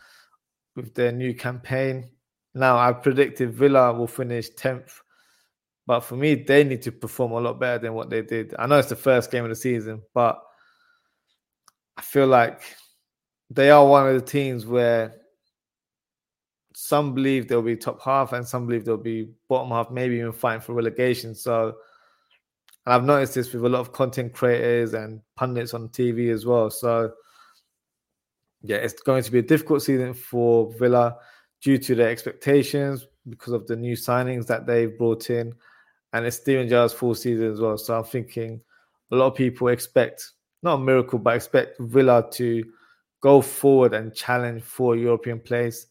with 0.79 0.95
their 0.95 1.11
new 1.11 1.35
campaign. 1.35 2.09
Now, 2.55 2.79
I 2.79 2.93
predicted 2.93 3.53
Villa 3.53 3.93
will 3.93 4.07
finish 4.07 4.49
10th, 4.51 4.93
but 5.87 6.00
for 6.00 6.17
me, 6.17 6.37
they 6.37 6.62
need 6.62 6.83
to 6.83 6.93
perform 6.93 7.33
a 7.33 7.41
lot 7.41 7.59
better 7.59 7.81
than 7.81 7.95
what 7.95 8.11
they 8.11 8.23
did. 8.23 8.55
I 8.59 8.67
know 8.67 8.79
it's 8.79 8.88
the 8.88 8.97
first 8.97 9.31
game 9.33 9.43
of 9.45 9.50
the 9.50 9.57
season, 9.57 10.02
but 10.14 10.41
I 11.97 12.02
feel 12.02 12.29
like 12.29 12.62
they 13.50 13.71
are 13.71 13.85
one 13.85 14.07
of 14.07 14.14
the 14.14 14.25
teams 14.25 14.67
where 14.67 15.17
some 16.75 17.12
believe 17.12 17.49
they'll 17.49 17.61
be 17.61 17.76
top 17.76 18.00
half 18.00 18.33
and 18.33 18.47
some 18.47 18.67
believe 18.67 18.85
they'll 18.85 18.97
be 18.97 19.31
bottom 19.49 19.71
half, 19.71 19.91
maybe 19.91 20.17
even 20.17 20.33
fighting 20.33 20.61
for 20.61 20.75
relegation. 20.75 21.35
So, 21.35 21.75
I've 22.87 23.05
noticed 23.05 23.35
this 23.35 23.52
with 23.52 23.64
a 23.64 23.69
lot 23.69 23.81
of 23.81 23.93
content 23.93 24.33
creators 24.33 24.95
and 24.95 25.21
pundits 25.35 25.75
on 25.75 25.88
TV 25.88 26.33
as 26.33 26.47
well. 26.47 26.71
So, 26.71 27.12
yeah, 28.62 28.77
it's 28.77 29.00
going 29.00 29.23
to 29.23 29.31
be 29.31 29.38
a 29.38 29.43
difficult 29.43 29.83
season 29.83 30.15
for 30.15 30.73
Villa 30.79 31.17
due 31.62 31.79
to 31.79 31.95
their 31.95 32.11
expectations 32.11 33.07
because 33.29 33.53
of 33.53 33.67
the 33.67 33.77
new 33.77 33.95
signings 33.95 34.47
that 34.47 34.67
they've 34.67 34.97
brought 34.97 35.31
in, 35.31 35.53
and 36.12 36.27
it's 36.27 36.37
Steven 36.37 36.69
Gerrard's 36.69 36.93
full 36.93 37.15
season 37.15 37.53
as 37.53 37.61
well. 37.61 37.77
So 37.79 37.97
I'm 37.97 38.05
thinking 38.05 38.61
a 39.11 39.17
lot 39.17 39.27
of 39.27 39.35
people 39.35 39.69
expect 39.69 40.33
not 40.62 40.75
a 40.75 40.79
miracle, 40.79 41.19
but 41.19 41.37
expect 41.37 41.79
Villa 41.79 42.27
to 42.33 42.65
go 43.21 43.41
forward 43.41 43.95
and 43.95 44.15
challenge 44.15 44.62
for 44.62 44.97
European 44.97 45.41
place. 45.41 45.87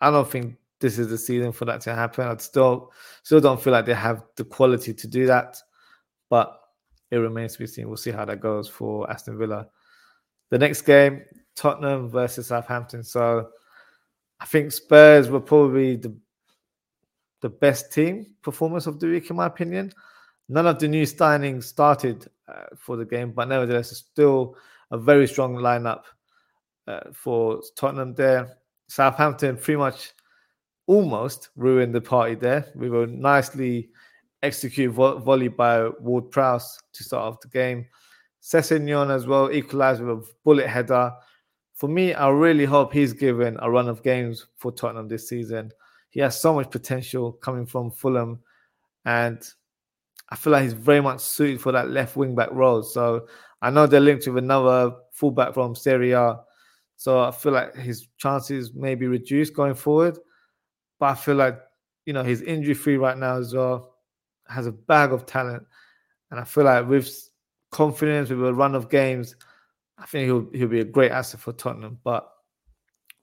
I 0.00 0.10
don't 0.10 0.28
think 0.30 0.56
this 0.80 0.98
is 0.98 1.08
the 1.08 1.18
season 1.18 1.52
for 1.52 1.64
that 1.64 1.80
to 1.82 1.94
happen. 1.94 2.26
I 2.26 2.36
still 2.36 2.92
still 3.22 3.40
don't 3.40 3.60
feel 3.60 3.72
like 3.72 3.86
they 3.86 3.94
have 3.94 4.22
the 4.36 4.44
quality 4.44 4.94
to 4.94 5.06
do 5.06 5.26
that, 5.26 5.58
but 6.30 6.58
it 7.10 7.16
remains 7.16 7.54
to 7.54 7.60
be 7.60 7.66
seen. 7.66 7.88
We'll 7.88 7.96
see 7.96 8.10
how 8.10 8.24
that 8.24 8.40
goes 8.40 8.68
for 8.68 9.10
Aston 9.10 9.38
Villa. 9.38 9.66
The 10.50 10.58
next 10.58 10.82
game, 10.82 11.22
Tottenham 11.58 12.08
versus 12.08 12.46
Southampton. 12.46 13.02
So 13.02 13.48
I 14.40 14.44
think 14.46 14.72
Spurs 14.72 15.28
were 15.28 15.40
probably 15.40 15.96
the 15.96 16.16
the 17.40 17.48
best 17.48 17.92
team 17.92 18.26
performance 18.42 18.86
of 18.86 18.98
the 18.98 19.06
week, 19.06 19.30
in 19.30 19.36
my 19.36 19.46
opinion. 19.46 19.92
None 20.48 20.66
of 20.66 20.78
the 20.78 20.88
new 20.88 21.04
signings 21.04 21.64
started 21.64 22.26
uh, 22.48 22.64
for 22.76 22.96
the 22.96 23.04
game, 23.04 23.32
but 23.32 23.48
nevertheless, 23.48 23.92
it's 23.92 24.00
still 24.00 24.56
a 24.90 24.98
very 24.98 25.26
strong 25.28 25.54
lineup 25.54 26.02
uh, 26.88 27.00
for 27.12 27.60
Tottenham 27.76 28.14
there. 28.14 28.56
Southampton 28.88 29.56
pretty 29.56 29.76
much 29.76 30.14
almost 30.86 31.50
ruined 31.54 31.94
the 31.94 32.00
party 32.00 32.34
there. 32.34 32.66
We 32.74 32.90
were 32.90 33.06
nicely 33.06 33.90
executed 34.42 34.94
vo- 34.94 35.18
volley 35.18 35.48
by 35.48 35.88
Ward 36.00 36.30
Prowse 36.30 36.78
to 36.94 37.04
start 37.04 37.34
off 37.34 37.40
the 37.40 37.48
game. 37.48 37.86
Sessegnon 38.42 39.14
as 39.14 39.26
well 39.26 39.52
equalised 39.52 40.02
with 40.02 40.18
a 40.18 40.22
bullet 40.44 40.66
header. 40.66 41.12
For 41.78 41.88
me, 41.88 42.12
I 42.12 42.28
really 42.28 42.64
hope 42.64 42.92
he's 42.92 43.12
given 43.12 43.56
a 43.60 43.70
run 43.70 43.88
of 43.88 44.02
games 44.02 44.46
for 44.56 44.72
Tottenham 44.72 45.06
this 45.06 45.28
season. 45.28 45.70
He 46.10 46.18
has 46.18 46.40
so 46.40 46.52
much 46.52 46.72
potential 46.72 47.32
coming 47.32 47.66
from 47.66 47.92
Fulham, 47.92 48.40
and 49.04 49.40
I 50.30 50.34
feel 50.34 50.52
like 50.52 50.64
he's 50.64 50.72
very 50.72 51.00
much 51.00 51.20
suited 51.20 51.60
for 51.60 51.70
that 51.70 51.90
left 51.90 52.16
wing 52.16 52.34
back 52.34 52.50
role. 52.50 52.82
So 52.82 53.28
I 53.62 53.70
know 53.70 53.86
they're 53.86 54.00
linked 54.00 54.26
with 54.26 54.38
another 54.38 54.92
fullback 55.12 55.54
from 55.54 55.76
Serie 55.76 56.12
A 56.12 56.40
So 56.96 57.20
I 57.20 57.30
feel 57.30 57.52
like 57.52 57.76
his 57.76 58.08
chances 58.16 58.74
may 58.74 58.96
be 58.96 59.06
reduced 59.06 59.54
going 59.54 59.74
forward. 59.74 60.18
But 60.98 61.06
I 61.10 61.14
feel 61.14 61.36
like, 61.36 61.60
you 62.06 62.12
know, 62.12 62.24
he's 62.24 62.42
injury 62.42 62.74
free 62.74 62.96
right 62.96 63.16
now 63.16 63.38
as 63.38 63.54
well, 63.54 63.94
has 64.48 64.66
a 64.66 64.72
bag 64.72 65.12
of 65.12 65.26
talent. 65.26 65.62
And 66.32 66.40
I 66.40 66.44
feel 66.44 66.64
like 66.64 66.88
with 66.88 67.08
confidence, 67.70 68.30
with 68.30 68.44
a 68.44 68.52
run 68.52 68.74
of 68.74 68.90
games, 68.90 69.36
I 69.98 70.06
think 70.06 70.26
he'll 70.26 70.48
he'll 70.52 70.68
be 70.68 70.80
a 70.80 70.84
great 70.84 71.10
asset 71.10 71.40
for 71.40 71.52
Tottenham. 71.52 71.98
But 72.04 72.28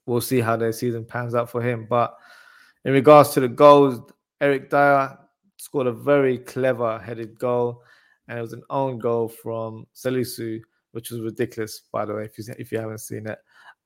we'll 0.05 0.21
see 0.21 0.39
how 0.39 0.55
their 0.55 0.71
season 0.71 1.05
pans 1.05 1.35
out 1.35 1.49
for 1.49 1.61
him. 1.61 1.87
But 1.89 2.15
in 2.83 2.93
regards 2.93 3.31
to 3.31 3.39
the 3.39 3.47
goals, 3.47 4.11
Eric 4.41 4.69
Dier 4.69 5.17
scored 5.57 5.87
a 5.87 5.91
very 5.91 6.37
clever 6.37 6.99
headed 6.99 7.39
goal, 7.39 7.81
and 8.27 8.37
it 8.37 8.41
was 8.41 8.53
an 8.53 8.63
own 8.69 8.99
goal 8.99 9.27
from 9.27 9.87
Salisu, 9.95 10.59
which 10.91 11.11
was 11.11 11.21
ridiculous, 11.21 11.81
by 11.91 12.05
the 12.05 12.13
way, 12.13 12.25
if 12.25 12.37
you 12.37 12.45
if 12.59 12.71
you 12.71 12.79
haven't 12.79 12.99
seen 12.99 13.27
it, 13.27 13.39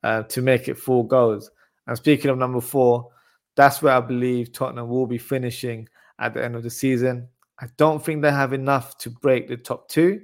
uh, 0.04 0.24
to 0.24 0.42
make 0.42 0.68
it 0.68 0.78
four 0.78 1.08
goals. 1.08 1.52
And 1.88 1.98
speaking 1.98 2.30
of 2.30 2.38
number 2.38 2.62
four, 2.62 3.10
that's 3.56 3.82
where 3.82 3.94
I 3.94 4.02
believe 4.02 4.52
Tottenham 4.52 4.90
will 4.90 5.08
be 5.08 5.18
finishing 5.18 5.88
at 6.20 6.34
the 6.34 6.44
end 6.44 6.56
of 6.56 6.64
the 6.64 6.70
season. 6.70 7.28
I 7.62 7.68
don't 7.78 8.04
think 8.04 8.22
they 8.22 8.32
have 8.32 8.54
enough 8.54 8.98
to 9.00 9.10
break 9.10 9.48
the 9.48 9.58
top 9.58 9.90
two, 9.90 10.22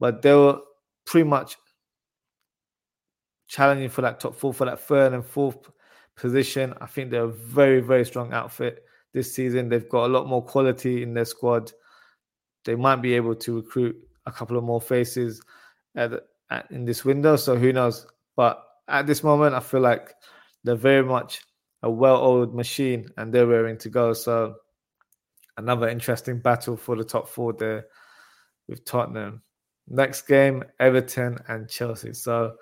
but 0.00 0.22
they 0.22 0.34
were 0.34 0.58
pretty 1.04 1.28
much 1.28 1.56
challenging 3.46 3.88
for 3.88 4.02
that 4.02 4.20
top 4.20 4.34
four, 4.34 4.52
for 4.52 4.64
that 4.64 4.80
third 4.80 5.12
and 5.12 5.24
fourth 5.24 5.70
position. 6.16 6.74
I 6.80 6.86
think 6.86 7.10
they're 7.10 7.24
a 7.24 7.28
very, 7.28 7.80
very 7.80 8.04
strong 8.04 8.32
outfit 8.32 8.84
this 9.12 9.34
season. 9.34 9.68
They've 9.68 9.88
got 9.88 10.06
a 10.06 10.12
lot 10.12 10.26
more 10.26 10.42
quality 10.42 11.02
in 11.02 11.14
their 11.14 11.24
squad. 11.24 11.72
They 12.64 12.74
might 12.74 13.02
be 13.02 13.14
able 13.14 13.34
to 13.36 13.56
recruit 13.56 13.96
a 14.26 14.32
couple 14.32 14.56
of 14.56 14.64
more 14.64 14.80
faces 14.80 15.40
at, 15.94 16.12
at, 16.50 16.70
in 16.70 16.84
this 16.84 17.04
window. 17.04 17.36
So 17.36 17.56
who 17.56 17.72
knows? 17.72 18.06
But 18.34 18.62
at 18.88 19.06
this 19.06 19.22
moment, 19.22 19.54
I 19.54 19.60
feel 19.60 19.80
like 19.80 20.14
they're 20.64 20.74
very 20.74 21.04
much 21.04 21.42
a 21.82 21.90
well-oiled 21.90 22.54
machine 22.54 23.08
and 23.16 23.32
they're 23.32 23.46
raring 23.46 23.78
to 23.78 23.88
go. 23.88 24.12
So 24.12 24.56
another 25.56 25.88
interesting 25.88 26.40
battle 26.40 26.76
for 26.76 26.96
the 26.96 27.04
top 27.04 27.28
four 27.28 27.52
there 27.52 27.86
with 28.68 28.84
Tottenham. 28.84 29.42
Next 29.88 30.22
game, 30.22 30.64
Everton 30.80 31.38
and 31.46 31.68
Chelsea. 31.68 32.12
So 32.12 32.56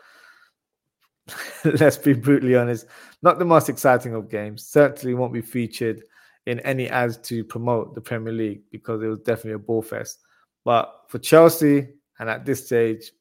let's 1.64 1.96
be 1.96 2.12
brutally 2.12 2.56
honest, 2.56 2.86
not 3.22 3.38
the 3.38 3.44
most 3.44 3.68
exciting 3.68 4.14
of 4.14 4.30
games. 4.30 4.64
Certainly 4.64 5.14
won't 5.14 5.32
be 5.32 5.40
featured 5.40 6.02
in 6.46 6.60
any 6.60 6.88
ads 6.88 7.16
to 7.16 7.42
promote 7.44 7.94
the 7.94 8.00
Premier 8.00 8.32
League 8.32 8.62
because 8.70 9.02
it 9.02 9.06
was 9.06 9.20
definitely 9.20 9.52
a 9.52 9.58
ball 9.58 9.82
fest. 9.82 10.20
But 10.64 10.92
for 11.08 11.18
Chelsea, 11.18 11.88
and 12.18 12.28
at 12.28 12.44
this 12.44 12.66
stage, 12.66 13.12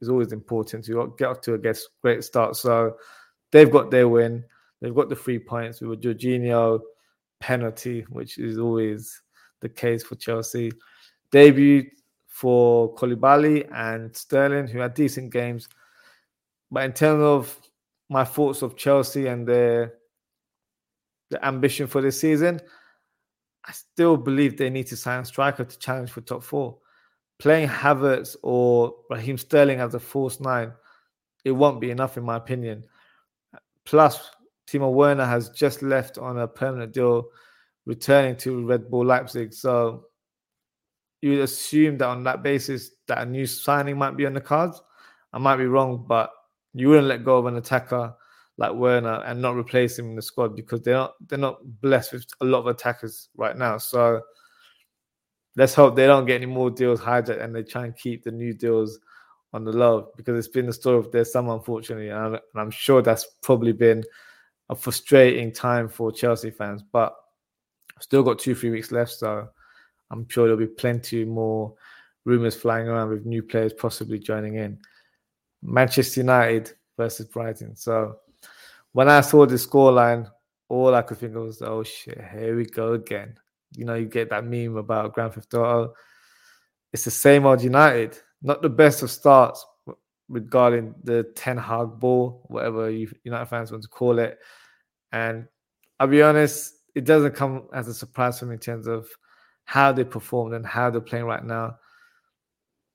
it's 0.00 0.10
always 0.10 0.32
important 0.32 0.84
to 0.86 1.14
get 1.18 1.28
off 1.28 1.40
to 1.42 1.54
a 1.54 1.74
great 2.02 2.24
start. 2.24 2.56
So 2.56 2.96
they've 3.52 3.70
got 3.70 3.90
their 3.90 4.08
win. 4.08 4.44
They've 4.80 4.94
got 4.94 5.08
the 5.10 5.16
three 5.16 5.38
points 5.38 5.80
with 5.80 5.98
a 5.98 6.02
Jorginho 6.02 6.80
penalty, 7.38 8.06
which 8.08 8.38
is 8.38 8.58
always 8.58 9.20
the 9.60 9.68
case 9.68 10.02
for 10.02 10.14
Chelsea. 10.16 10.72
Debut 11.30 11.84
for 12.28 12.94
Koulibaly 12.94 13.68
and 13.72 14.16
Sterling, 14.16 14.68
who 14.68 14.78
had 14.78 14.94
decent 14.94 15.32
games. 15.32 15.68
But 16.70 16.84
in 16.84 16.92
terms 16.92 17.22
of 17.22 17.60
my 18.08 18.24
thoughts 18.24 18.62
of 18.62 18.76
Chelsea 18.76 19.26
and 19.26 19.46
their 19.46 19.94
the 21.30 21.44
ambition 21.44 21.86
for 21.86 22.00
this 22.00 22.18
season, 22.20 22.60
I 23.64 23.72
still 23.72 24.16
believe 24.16 24.56
they 24.56 24.70
need 24.70 24.88
to 24.88 24.96
sign 24.96 25.20
a 25.20 25.24
striker 25.24 25.64
to 25.64 25.78
challenge 25.78 26.10
for 26.10 26.20
top 26.20 26.42
four. 26.42 26.78
Playing 27.38 27.68
Havertz 27.68 28.36
or 28.42 28.94
Raheem 29.08 29.38
Sterling 29.38 29.80
as 29.80 29.94
a 29.94 30.00
false 30.00 30.40
nine, 30.40 30.72
it 31.44 31.52
won't 31.52 31.80
be 31.80 31.90
enough 31.90 32.16
in 32.16 32.24
my 32.24 32.36
opinion. 32.36 32.84
Plus, 33.84 34.30
Timo 34.66 34.92
Werner 34.92 35.24
has 35.24 35.50
just 35.50 35.82
left 35.82 36.18
on 36.18 36.38
a 36.38 36.48
permanent 36.48 36.92
deal, 36.92 37.28
returning 37.86 38.36
to 38.36 38.66
Red 38.66 38.90
Bull 38.90 39.04
Leipzig. 39.04 39.52
So 39.52 40.06
you'd 41.22 41.40
assume 41.40 41.98
that 41.98 42.08
on 42.08 42.24
that 42.24 42.42
basis 42.42 42.90
that 43.08 43.18
a 43.18 43.26
new 43.26 43.46
signing 43.46 43.98
might 43.98 44.16
be 44.16 44.26
on 44.26 44.34
the 44.34 44.40
cards. 44.40 44.80
I 45.32 45.38
might 45.38 45.56
be 45.56 45.66
wrong, 45.66 46.04
but 46.08 46.30
you 46.74 46.88
wouldn't 46.88 47.08
let 47.08 47.24
go 47.24 47.38
of 47.38 47.46
an 47.46 47.56
attacker 47.56 48.14
like 48.58 48.72
Werner 48.72 49.22
and 49.24 49.40
not 49.40 49.56
replace 49.56 49.98
him 49.98 50.10
in 50.10 50.16
the 50.16 50.22
squad 50.22 50.54
because 50.54 50.82
they're 50.82 50.94
not 50.94 51.14
they're 51.28 51.38
not 51.38 51.58
blessed 51.80 52.12
with 52.12 52.26
a 52.40 52.44
lot 52.44 52.60
of 52.60 52.66
attackers 52.66 53.28
right 53.36 53.56
now. 53.56 53.78
So 53.78 54.22
let's 55.56 55.74
hope 55.74 55.96
they 55.96 56.06
don't 56.06 56.26
get 56.26 56.36
any 56.36 56.46
more 56.46 56.70
deals 56.70 57.00
hijacked 57.00 57.42
and 57.42 57.54
they 57.54 57.62
try 57.62 57.86
and 57.86 57.96
keep 57.96 58.22
the 58.22 58.30
new 58.30 58.52
deals 58.52 59.00
on 59.52 59.64
the 59.64 59.72
low 59.72 60.10
because 60.16 60.38
it's 60.38 60.52
been 60.52 60.66
the 60.66 60.72
story 60.72 60.98
of 60.98 61.10
their 61.10 61.24
summer, 61.24 61.54
unfortunately, 61.54 62.08
and 62.08 62.18
I'm, 62.18 62.34
and 62.34 62.40
I'm 62.56 62.70
sure 62.70 63.02
that's 63.02 63.26
probably 63.42 63.72
been 63.72 64.04
a 64.68 64.76
frustrating 64.76 65.52
time 65.52 65.88
for 65.88 66.12
Chelsea 66.12 66.50
fans. 66.50 66.82
But 66.82 67.14
still 68.00 68.22
got 68.22 68.38
two 68.38 68.54
three 68.54 68.70
weeks 68.70 68.92
left, 68.92 69.12
so 69.12 69.48
I'm 70.10 70.28
sure 70.28 70.46
there'll 70.46 70.58
be 70.58 70.66
plenty 70.66 71.24
more 71.24 71.74
rumors 72.24 72.54
flying 72.54 72.88
around 72.88 73.10
with 73.10 73.26
new 73.26 73.42
players 73.42 73.72
possibly 73.72 74.18
joining 74.18 74.56
in. 74.56 74.78
Manchester 75.62 76.20
United 76.20 76.72
versus 76.96 77.26
Brighton. 77.26 77.76
So 77.76 78.16
when 78.92 79.08
I 79.08 79.20
saw 79.20 79.46
the 79.46 79.56
scoreline, 79.56 80.30
all 80.68 80.94
I 80.94 81.02
could 81.02 81.18
think 81.18 81.34
of 81.34 81.42
was, 81.42 81.62
oh 81.62 81.82
shit, 81.82 82.22
here 82.32 82.56
we 82.56 82.64
go 82.64 82.94
again. 82.94 83.36
You 83.76 83.84
know, 83.84 83.94
you 83.94 84.06
get 84.06 84.30
that 84.30 84.44
meme 84.44 84.76
about 84.76 85.12
Grand 85.14 85.34
Theft 85.34 85.54
Auto. 85.54 85.94
It's 86.92 87.04
the 87.04 87.10
same 87.10 87.46
old 87.46 87.62
United. 87.62 88.18
Not 88.42 88.62
the 88.62 88.68
best 88.68 89.02
of 89.02 89.10
starts 89.10 89.64
regarding 90.28 90.94
the 91.04 91.24
Ten 91.34 91.56
Hag 91.56 91.98
ball, 91.98 92.44
whatever 92.48 92.90
you 92.90 93.10
United 93.24 93.46
fans 93.46 93.70
want 93.70 93.82
to 93.82 93.88
call 93.88 94.18
it. 94.18 94.38
And 95.12 95.46
I'll 95.98 96.06
be 96.06 96.22
honest, 96.22 96.74
it 96.94 97.04
doesn't 97.04 97.34
come 97.34 97.68
as 97.74 97.88
a 97.88 97.94
surprise 97.94 98.38
for 98.38 98.46
me 98.46 98.54
in 98.54 98.60
terms 98.60 98.86
of 98.86 99.08
how 99.64 99.92
they 99.92 100.04
performed 100.04 100.54
and 100.54 100.66
how 100.66 100.90
they're 100.90 101.00
playing 101.00 101.26
right 101.26 101.44
now. 101.44 101.76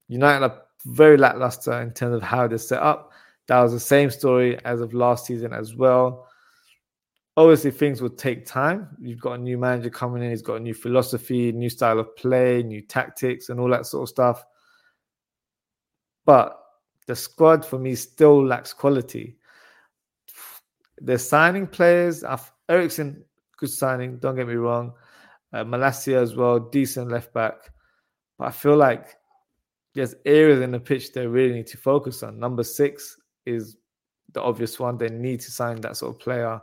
United 0.08 0.44
are 0.44 0.62
very 0.86 1.18
lackluster 1.18 1.82
in 1.82 1.92
terms 1.92 2.16
of 2.16 2.22
how 2.22 2.48
they're 2.48 2.58
set 2.58 2.82
up. 2.82 3.12
That 3.48 3.62
was 3.62 3.74
the 3.74 3.80
same 3.80 4.10
story 4.10 4.64
as 4.66 4.82
of 4.82 4.94
last 4.94 5.26
season 5.26 5.54
as 5.54 5.76
well. 5.76 6.28
Obviously, 7.38 7.72
things 7.72 8.02
will 8.02 8.10
take 8.10 8.46
time. 8.46 8.90
You've 9.00 9.20
got 9.20 9.34
a 9.34 9.38
new 9.38 9.58
manager 9.58 9.90
coming 9.90 10.24
in, 10.24 10.30
he's 10.30 10.42
got 10.42 10.56
a 10.56 10.60
new 10.60 10.74
philosophy, 10.74 11.52
new 11.52 11.70
style 11.70 12.00
of 12.00 12.16
play, 12.16 12.64
new 12.64 12.82
tactics, 12.82 13.50
and 13.50 13.60
all 13.60 13.70
that 13.70 13.86
sort 13.86 14.04
of 14.04 14.10
stuff. 14.10 14.46
But 16.26 16.60
the 17.08 17.16
squad 17.16 17.66
for 17.66 17.78
me 17.78 17.94
still 17.96 18.44
lacks 18.44 18.74
quality. 18.74 19.38
They're 21.00 21.18
signing 21.18 21.68
players. 21.68 22.24
Eriksen, 22.70 23.24
good 23.58 23.70
signing, 23.70 24.18
don't 24.18 24.36
get 24.36 24.48
me 24.48 24.56
wrong. 24.56 24.94
Uh, 25.54 25.64
Malacia 25.64 26.22
as 26.22 26.36
well, 26.36 26.60
decent 26.60 27.12
left 27.12 27.34
back. 27.34 27.56
But 28.40 28.46
I 28.46 28.52
feel 28.52 28.76
like 28.76 29.16
there's 29.96 30.14
areas 30.26 30.62
in 30.62 30.72
the 30.72 30.80
pitch 30.80 31.14
they 31.14 31.26
really 31.26 31.56
need 31.56 31.68
to 31.68 31.78
focus 31.78 32.22
on. 32.22 32.38
Number 32.38 32.64
six 32.64 33.18
is 33.46 33.78
the 34.34 34.42
obvious 34.42 34.78
one. 34.78 34.98
They 34.98 35.10
need 35.10 35.40
to 35.40 35.52
sign 35.52 35.82
that 35.82 35.98
sort 35.98 36.16
of 36.16 36.20
player 36.20 36.60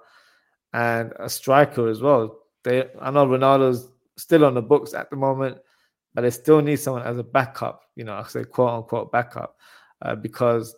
and 0.74 1.12
a 1.18 1.28
striker 1.28 1.88
as 1.88 2.00
well. 2.00 2.38
They 2.62 2.84
I 3.00 3.10
know 3.10 3.26
Ronaldo's 3.26 3.88
still 4.16 4.44
on 4.44 4.54
the 4.54 4.62
books 4.62 4.94
at 4.94 5.10
the 5.10 5.16
moment, 5.16 5.58
but 6.14 6.22
they 6.22 6.30
still 6.30 6.60
need 6.60 6.76
someone 6.76 7.02
as 7.02 7.18
a 7.18 7.24
backup. 7.24 7.82
You 7.96 8.04
know, 8.04 8.14
I 8.14 8.22
say 8.24 8.44
quote 8.44 8.70
unquote 8.70 9.10
backup 9.10 9.56
uh, 10.02 10.14
because 10.14 10.76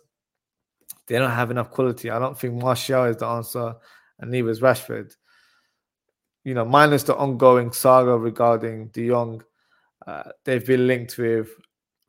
they 1.07 1.17
don't 1.17 1.31
have 1.31 1.51
enough 1.51 1.71
quality. 1.71 2.09
I 2.09 2.19
don't 2.19 2.39
think 2.39 2.55
Martial 2.55 3.03
is 3.05 3.17
the 3.17 3.27
answer, 3.27 3.75
and 4.19 4.31
neither 4.31 4.49
is 4.49 4.61
Rashford. 4.61 5.13
You 6.45 6.53
know, 6.53 6.63
minus 6.65 7.03
the 7.03 7.15
ongoing 7.15 7.71
saga 7.71 8.17
regarding 8.17 8.87
De 8.89 9.09
Jong, 9.09 9.43
uh, 10.07 10.23
they've 10.45 10.65
been 10.65 10.87
linked 10.87 11.17
with 11.17 11.49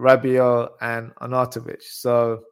Rabiot 0.00 0.71
and 0.81 1.15
Arnautovic. 1.17 1.83
So 1.83 2.43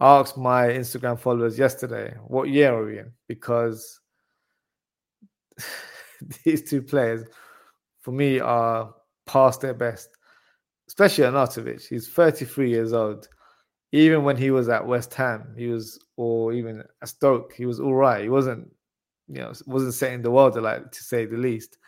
I 0.00 0.18
asked 0.18 0.36
my 0.36 0.68
Instagram 0.68 1.18
followers 1.18 1.58
yesterday, 1.58 2.14
what 2.26 2.48
year 2.48 2.74
are 2.74 2.84
we 2.84 2.98
in? 2.98 3.12
Because 3.26 4.00
these 6.44 6.68
two 6.68 6.82
players, 6.82 7.24
for 8.00 8.12
me, 8.12 8.38
are 8.38 8.94
past 9.26 9.60
their 9.60 9.74
best. 9.74 10.08
Especially 10.86 11.24
Arnautovic. 11.24 11.86
He's 11.86 12.08
33 12.08 12.70
years 12.70 12.92
old. 12.92 13.28
Even 13.92 14.22
when 14.22 14.36
he 14.36 14.50
was 14.50 14.68
at 14.68 14.86
West 14.86 15.14
Ham, 15.14 15.54
he 15.56 15.66
was, 15.66 15.98
or 16.16 16.52
even 16.52 16.82
at 17.02 17.08
Stoke, 17.08 17.52
he 17.54 17.66
was 17.66 17.80
all 17.80 17.94
right. 17.94 18.22
He 18.22 18.28
wasn't, 18.28 18.70
you 19.28 19.40
know, 19.40 19.52
wasn't 19.66 19.94
setting 19.94 20.22
the 20.22 20.30
world 20.30 20.56
alight, 20.56 20.92
to 20.92 21.02
say 21.02 21.24
the 21.24 21.36
least. 21.36 21.78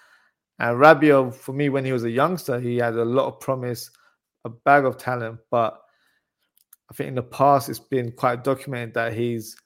And 0.59 0.78
Rabiot, 0.78 1.35
for 1.35 1.52
me, 1.52 1.69
when 1.69 1.85
he 1.85 1.92
was 1.92 2.04
a 2.04 2.11
youngster, 2.11 2.59
he 2.59 2.76
had 2.76 2.95
a 2.95 3.04
lot 3.04 3.26
of 3.26 3.40
promise, 3.40 3.90
a 4.44 4.49
bag 4.49 4.85
of 4.85 4.99
talent, 4.99 5.40
but 5.50 5.80
I 6.90 6.94
think 6.94 7.09
in 7.09 7.14
the 7.14 7.23
past 7.23 7.68
it's 7.68 7.78
been 7.78 8.12
quite 8.12 8.44
documented 8.44 8.94
that 8.94 9.12
his 9.12 9.56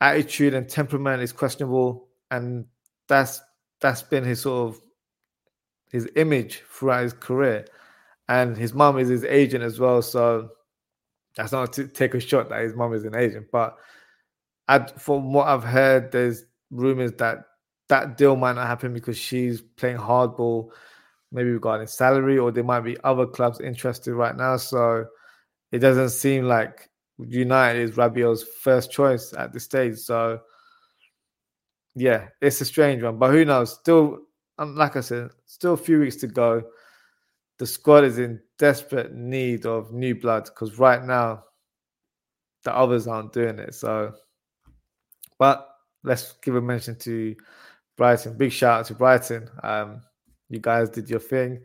attitude 0.00 0.54
and 0.54 0.68
temperament 0.68 1.22
is 1.22 1.32
questionable, 1.32 2.08
and 2.30 2.66
that's 3.08 3.40
that's 3.80 4.02
been 4.02 4.24
his 4.24 4.42
sort 4.42 4.68
of 4.68 4.80
his 5.90 6.08
image 6.16 6.62
throughout 6.70 7.02
his 7.02 7.12
career. 7.12 7.66
And 8.28 8.56
his 8.56 8.74
mom 8.74 8.98
is 8.98 9.08
his 9.08 9.24
agent 9.24 9.64
as 9.64 9.80
well, 9.80 10.02
so 10.02 10.50
that's 11.34 11.52
not 11.52 11.72
to 11.74 11.88
take 11.88 12.14
a 12.14 12.20
shot 12.20 12.50
that 12.50 12.62
his 12.62 12.74
mom 12.74 12.92
is 12.92 13.04
an 13.04 13.14
agent, 13.14 13.46
but 13.50 13.76
I, 14.68 14.86
from 14.86 15.32
what 15.32 15.48
I've 15.48 15.64
heard, 15.64 16.12
there's 16.12 16.44
rumors 16.70 17.12
that 17.14 17.44
that 17.88 18.18
deal 18.18 18.36
might 18.36 18.54
not 18.54 18.66
happen 18.66 18.92
because 18.92 19.16
she's 19.16 19.62
playing 19.62 19.96
hardball, 19.96 20.70
maybe 21.32 21.50
regarding 21.50 21.86
salary, 21.86 22.38
or 22.38 22.50
there 22.50 22.64
might 22.64 22.80
be 22.80 22.96
other 23.04 23.26
clubs 23.26 23.60
interested 23.60 24.14
right 24.14 24.36
now. 24.36 24.56
So 24.56 25.06
it 25.72 25.78
doesn't 25.78 26.10
seem 26.10 26.44
like 26.44 26.88
United 27.18 27.80
is 27.80 27.96
Rabiot's 27.96 28.44
first 28.62 28.90
choice 28.90 29.32
at 29.36 29.52
this 29.52 29.64
stage. 29.64 29.98
So 29.98 30.40
yeah, 31.94 32.28
it's 32.40 32.60
a 32.60 32.64
strange 32.64 33.02
one, 33.02 33.18
but 33.18 33.32
who 33.32 33.44
knows? 33.44 33.72
Still, 33.72 34.20
um, 34.58 34.76
like 34.76 34.96
I 34.96 35.00
said, 35.00 35.30
still 35.46 35.74
a 35.74 35.78
few 35.78 36.00
weeks 36.00 36.16
to 36.16 36.26
go. 36.26 36.62
The 37.58 37.66
squad 37.66 38.04
is 38.04 38.18
in 38.18 38.40
desperate 38.58 39.14
need 39.14 39.66
of 39.66 39.92
new 39.92 40.14
blood 40.14 40.44
because 40.44 40.78
right 40.78 41.02
now 41.02 41.44
the 42.62 42.74
others 42.74 43.08
aren't 43.08 43.32
doing 43.32 43.58
it. 43.58 43.74
So, 43.74 44.12
but 45.38 45.68
let's 46.04 46.34
give 46.42 46.54
a 46.54 46.60
mention 46.60 46.96
to 47.00 47.34
Brighton. 47.96 48.36
Big 48.36 48.52
shout 48.52 48.80
out 48.80 48.86
to 48.86 48.94
Brighton. 48.94 49.50
Um, 49.64 50.02
you 50.48 50.58
guys 50.58 50.90
did 50.90 51.10
your 51.10 51.20
thing 51.20 51.60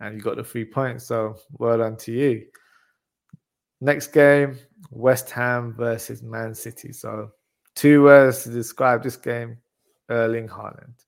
and 0.00 0.16
you 0.16 0.20
got 0.20 0.36
the 0.36 0.44
three 0.44 0.64
points. 0.64 1.06
So, 1.06 1.36
well 1.58 1.78
done 1.78 1.96
to 1.98 2.12
you. 2.12 2.46
Next 3.80 4.08
game, 4.08 4.58
West 4.90 5.30
Ham 5.30 5.74
versus 5.76 6.22
Man 6.22 6.54
City. 6.54 6.92
So, 6.92 7.32
two 7.74 8.02
words 8.02 8.44
to 8.44 8.50
describe 8.50 9.02
this 9.02 9.16
game 9.16 9.58
Erling 10.08 10.48
Haaland. 10.48 11.04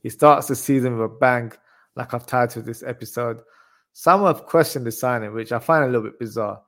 He 0.00 0.10
starts 0.10 0.46
the 0.48 0.56
season 0.56 0.96
with 0.96 1.10
a 1.10 1.14
bang, 1.14 1.52
like 1.96 2.14
I've 2.14 2.26
titled 2.26 2.64
this 2.64 2.82
episode. 2.82 3.42
Some 3.92 4.22
have 4.22 4.46
questioned 4.46 4.86
the 4.86 4.92
signing, 4.92 5.34
which 5.34 5.52
I 5.52 5.58
find 5.58 5.84
a 5.84 5.88
little 5.88 6.02
bit 6.02 6.18
bizarre. 6.18 6.62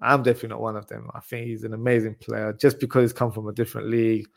I'm 0.00 0.22
definitely 0.22 0.50
not 0.50 0.60
one 0.60 0.76
of 0.76 0.86
them. 0.86 1.10
I 1.14 1.20
think 1.20 1.46
he's 1.46 1.64
an 1.64 1.74
amazing 1.74 2.16
player 2.16 2.52
just 2.52 2.78
because 2.78 3.02
he's 3.02 3.12
come 3.12 3.32
from 3.32 3.48
a 3.48 3.52
different 3.52 3.88
league 3.88 4.28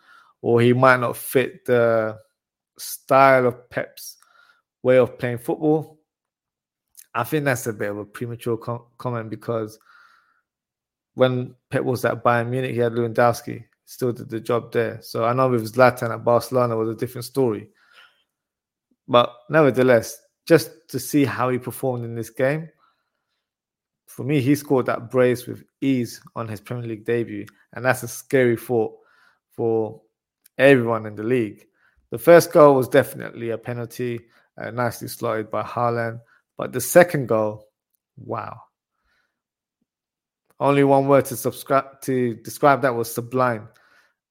or 0.41 0.59
he 0.61 0.73
might 0.73 0.99
not 0.99 1.17
fit 1.17 1.65
the 1.65 2.17
style 2.77 3.45
of 3.45 3.69
Pep's 3.69 4.17
way 4.83 4.97
of 4.97 5.17
playing 5.17 5.37
football. 5.39 5.99
I 7.13 7.23
think 7.23 7.45
that's 7.45 7.67
a 7.67 7.73
bit 7.73 7.91
of 7.91 7.97
a 7.97 8.05
premature 8.05 8.57
com- 8.57 8.85
comment 8.97 9.29
because 9.29 9.77
when 11.15 11.55
Pep 11.69 11.83
was 11.83 12.05
at 12.05 12.23
Bayern 12.23 12.49
Munich, 12.49 12.71
he 12.71 12.77
had 12.79 12.93
Lewandowski, 12.93 13.65
still 13.85 14.13
did 14.13 14.29
the 14.29 14.39
job 14.39 14.71
there. 14.71 14.99
So 15.01 15.25
I 15.25 15.33
know 15.33 15.49
with 15.49 15.73
Zlatan 15.73 16.13
at 16.13 16.23
Barcelona 16.23 16.77
was 16.77 16.89
a 16.89 16.95
different 16.95 17.25
story. 17.25 17.69
But 19.07 19.33
nevertheless, 19.49 20.21
just 20.45 20.71
to 20.89 20.99
see 20.99 21.25
how 21.25 21.49
he 21.49 21.57
performed 21.57 22.05
in 22.05 22.15
this 22.15 22.29
game, 22.29 22.69
for 24.07 24.23
me, 24.23 24.41
he 24.41 24.55
scored 24.55 24.85
that 24.87 25.09
brace 25.09 25.47
with 25.47 25.63
ease 25.79 26.21
on 26.35 26.47
his 26.47 26.59
Premier 26.59 26.87
League 26.87 27.05
debut, 27.05 27.45
and 27.73 27.83
that's 27.83 28.03
a 28.03 28.07
scary 28.07 28.57
thought 28.57 28.93
for 29.49 30.01
everyone 30.57 31.05
in 31.05 31.15
the 31.15 31.23
league. 31.23 31.65
The 32.09 32.17
first 32.17 32.51
goal 32.51 32.75
was 32.75 32.89
definitely 32.89 33.51
a 33.51 33.57
penalty, 33.57 34.19
uh, 34.61 34.71
nicely 34.71 35.07
slotted 35.07 35.49
by 35.49 35.63
Haaland, 35.63 36.19
but 36.57 36.71
the 36.73 36.81
second 36.81 37.27
goal, 37.27 37.67
wow! 38.17 38.61
Only 40.59 40.83
one 40.83 41.07
word 41.07 41.25
to 41.25 41.35
subscribe 41.35 42.01
to 42.01 42.35
describe 42.35 42.81
that 42.83 42.95
was 42.95 43.13
sublime, 43.13 43.67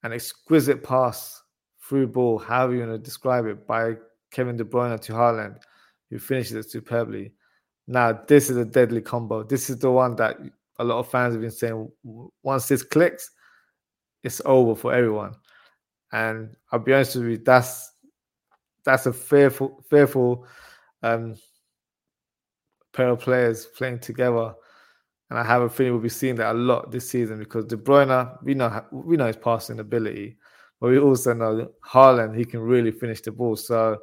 an 0.03 0.13
exquisite 0.13 0.83
pass 0.83 1.41
through 1.87 2.07
ball, 2.07 2.37
however 2.37 2.73
you 2.73 2.79
want 2.79 2.93
to 2.93 2.97
describe 2.97 3.45
it, 3.47 3.67
by 3.67 3.95
Kevin 4.31 4.55
De 4.55 4.63
Bruyne 4.63 4.99
to 5.01 5.13
Haaland, 5.13 5.57
who 6.09 6.19
finishes 6.19 6.53
it 6.53 6.71
superbly. 6.71 7.33
Now, 7.87 8.13
this 8.27 8.49
is 8.49 8.57
a 8.57 8.63
deadly 8.63 9.01
combo. 9.01 9.43
This 9.43 9.69
is 9.69 9.79
the 9.79 9.91
one 9.91 10.15
that 10.15 10.37
a 10.79 10.83
lot 10.83 10.99
of 10.99 11.09
fans 11.09 11.33
have 11.33 11.41
been 11.41 11.51
saying 11.51 11.91
once 12.43 12.67
this 12.67 12.83
clicks, 12.83 13.29
it's 14.23 14.41
over 14.45 14.75
for 14.75 14.93
everyone. 14.93 15.33
And 16.11 16.55
I'll 16.71 16.79
be 16.79 16.93
honest 16.93 17.15
with 17.17 17.25
you, 17.25 17.37
that's 17.37 17.90
that's 18.83 19.05
a 19.05 19.13
fearful, 19.13 19.83
fearful 19.89 20.45
um, 21.03 21.35
pair 22.93 23.09
of 23.09 23.19
players 23.19 23.65
playing 23.65 23.99
together. 23.99 24.53
And 25.29 25.39
I 25.39 25.43
have 25.43 25.61
a 25.61 25.69
feeling 25.69 25.93
we'll 25.93 26.01
be 26.01 26.09
seeing 26.09 26.35
that 26.35 26.53
a 26.53 26.57
lot 26.57 26.91
this 26.91 27.09
season 27.09 27.39
because 27.39 27.65
De 27.65 27.77
Bruyne, 27.77 28.37
we 28.43 28.53
know 28.53 28.83
we 28.91 29.15
know 29.15 29.27
his 29.27 29.37
passing 29.37 29.79
ability, 29.79 30.37
but 30.79 30.89
we 30.89 30.99
also 30.99 31.33
know 31.33 31.71
Haaland, 31.85 32.35
he 32.37 32.43
can 32.43 32.59
really 32.59 32.91
finish 32.91 33.21
the 33.21 33.31
ball. 33.31 33.55
So 33.55 33.99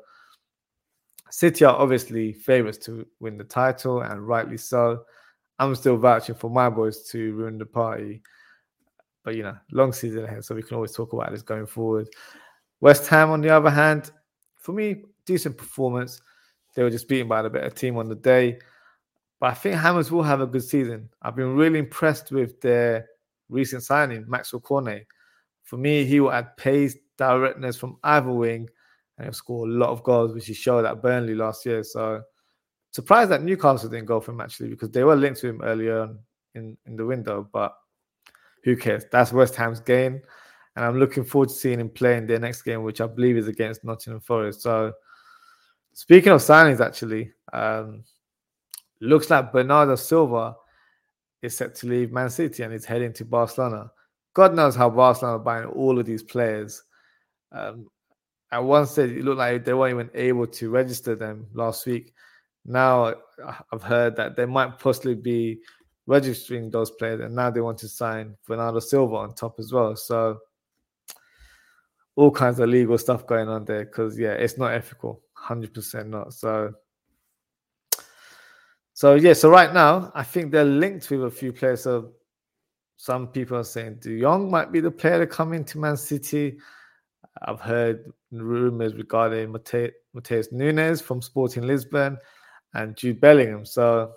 City 1.30 1.64
are 1.64 1.76
obviously 1.76 2.32
favourites 2.32 2.78
to 2.78 3.06
win 3.20 3.36
the 3.36 3.44
title, 3.44 4.00
and 4.00 4.26
rightly 4.26 4.56
so. 4.56 5.04
I'm 5.58 5.74
still 5.74 5.96
vouching 5.96 6.36
for 6.36 6.50
my 6.50 6.70
boys 6.70 7.02
to 7.10 7.34
ruin 7.34 7.58
the 7.58 7.66
party. 7.66 8.22
But 9.24 9.34
you 9.34 9.42
know, 9.42 9.56
long 9.72 9.92
season 9.92 10.24
ahead, 10.24 10.44
so 10.44 10.54
we 10.54 10.62
can 10.62 10.76
always 10.76 10.92
talk 10.92 11.12
about 11.12 11.30
this 11.30 11.42
going 11.42 11.66
forward. 11.66 12.08
West 12.80 13.08
Ham, 13.08 13.30
on 13.30 13.40
the 13.40 13.50
other 13.50 13.70
hand, 13.70 14.12
for 14.68 14.74
me, 14.74 14.96
decent 15.24 15.56
performance. 15.56 16.20
They 16.74 16.82
were 16.82 16.90
just 16.90 17.08
beaten 17.08 17.26
by 17.26 17.40
the 17.40 17.48
better 17.48 17.70
team 17.70 17.96
on 17.96 18.06
the 18.06 18.14
day. 18.14 18.58
But 19.40 19.46
I 19.46 19.54
think 19.54 19.76
Hammers 19.76 20.12
will 20.12 20.22
have 20.22 20.42
a 20.42 20.46
good 20.46 20.62
season. 20.62 21.08
I've 21.22 21.36
been 21.36 21.56
really 21.56 21.78
impressed 21.78 22.32
with 22.32 22.60
their 22.60 23.06
recent 23.48 23.82
signing, 23.82 24.26
Maxwel 24.26 24.62
Cornet. 24.62 25.06
For 25.62 25.78
me, 25.78 26.04
he 26.04 26.20
will 26.20 26.32
add 26.32 26.54
pace, 26.58 26.96
directness 27.16 27.78
from 27.78 27.96
either 28.04 28.30
wing, 28.30 28.68
and 29.16 29.24
he'll 29.24 29.32
score 29.32 29.66
a 29.66 29.70
lot 29.70 29.88
of 29.88 30.02
goals, 30.02 30.34
which 30.34 30.48
he 30.48 30.52
showed 30.52 30.84
at 30.84 31.00
Burnley 31.00 31.34
last 31.34 31.64
year. 31.64 31.82
So 31.82 32.20
surprised 32.90 33.30
that 33.30 33.42
Newcastle 33.42 33.88
didn't 33.88 34.04
go 34.04 34.20
for 34.20 34.32
him 34.32 34.42
actually, 34.42 34.68
because 34.68 34.90
they 34.90 35.02
were 35.02 35.16
linked 35.16 35.40
to 35.40 35.48
him 35.48 35.62
earlier 35.62 36.14
in, 36.54 36.76
in 36.84 36.94
the 36.94 37.06
window. 37.06 37.48
But 37.50 37.74
who 38.64 38.76
cares? 38.76 39.06
That's 39.10 39.32
West 39.32 39.54
Ham's 39.54 39.80
game. 39.80 40.20
And 40.78 40.86
I'm 40.86 41.00
looking 41.00 41.24
forward 41.24 41.48
to 41.48 41.54
seeing 41.56 41.80
him 41.80 41.88
play 41.88 42.16
in 42.16 42.28
their 42.28 42.38
next 42.38 42.62
game, 42.62 42.84
which 42.84 43.00
I 43.00 43.08
believe 43.08 43.36
is 43.36 43.48
against 43.48 43.82
Nottingham 43.82 44.20
Forest. 44.20 44.62
So 44.62 44.92
speaking 45.92 46.30
of 46.30 46.40
signings, 46.40 46.78
actually, 46.78 47.32
um, 47.52 48.04
looks 49.00 49.28
like 49.28 49.52
Bernardo 49.52 49.96
Silva 49.96 50.54
is 51.42 51.56
set 51.56 51.74
to 51.74 51.88
leave 51.88 52.12
Man 52.12 52.30
City 52.30 52.62
and 52.62 52.72
is 52.72 52.84
heading 52.84 53.12
to 53.14 53.24
Barcelona. 53.24 53.90
God 54.34 54.54
knows 54.54 54.76
how 54.76 54.88
Barcelona 54.88 55.38
are 55.38 55.40
buying 55.40 55.66
all 55.66 55.98
of 55.98 56.06
these 56.06 56.22
players. 56.22 56.80
Um, 57.50 57.88
at 58.52 58.62
one 58.62 58.86
stage 58.86 59.10
it 59.10 59.24
looked 59.24 59.38
like 59.38 59.64
they 59.64 59.74
weren't 59.74 59.94
even 59.94 60.10
able 60.14 60.46
to 60.46 60.70
register 60.70 61.16
them 61.16 61.48
last 61.54 61.86
week. 61.86 62.14
Now 62.64 63.14
I've 63.72 63.82
heard 63.82 64.14
that 64.14 64.36
they 64.36 64.46
might 64.46 64.78
possibly 64.78 65.16
be 65.16 65.58
registering 66.06 66.70
those 66.70 66.92
players, 66.92 67.20
and 67.20 67.34
now 67.34 67.50
they 67.50 67.62
want 67.62 67.78
to 67.78 67.88
sign 67.88 68.36
Bernardo 68.46 68.78
Silva 68.78 69.16
on 69.16 69.34
top 69.34 69.58
as 69.58 69.72
well. 69.72 69.96
So 69.96 70.38
all 72.18 72.32
kinds 72.32 72.58
of 72.58 72.68
legal 72.68 72.98
stuff 72.98 73.24
going 73.28 73.48
on 73.48 73.64
there 73.64 73.84
because 73.84 74.18
yeah, 74.18 74.32
it's 74.32 74.58
not 74.58 74.72
ethical, 74.72 75.22
hundred 75.34 75.72
percent 75.72 76.08
not. 76.08 76.34
So. 76.34 76.74
So 78.92 79.14
yeah, 79.14 79.34
so 79.34 79.48
right 79.48 79.72
now 79.72 80.10
I 80.16 80.24
think 80.24 80.50
they're 80.50 80.64
linked 80.64 81.08
with 81.08 81.22
a 81.22 81.30
few 81.30 81.52
players. 81.52 81.84
So 81.84 82.14
some 82.96 83.28
people 83.28 83.56
are 83.56 83.62
saying 83.62 83.98
De 84.00 84.20
Jong 84.20 84.50
might 84.50 84.72
be 84.72 84.80
the 84.80 84.90
player 84.90 85.20
to 85.20 85.26
come 85.28 85.52
into 85.52 85.78
Man 85.78 85.96
City. 85.96 86.58
I've 87.42 87.60
heard 87.60 88.12
rumors 88.32 88.96
regarding 88.96 89.52
Mate- 89.52 89.92
Matheus 90.12 90.50
Nunes 90.50 91.00
from 91.00 91.22
Sporting 91.22 91.68
Lisbon 91.68 92.18
and 92.74 92.96
Jude 92.96 93.20
Bellingham. 93.20 93.64
So 93.64 94.14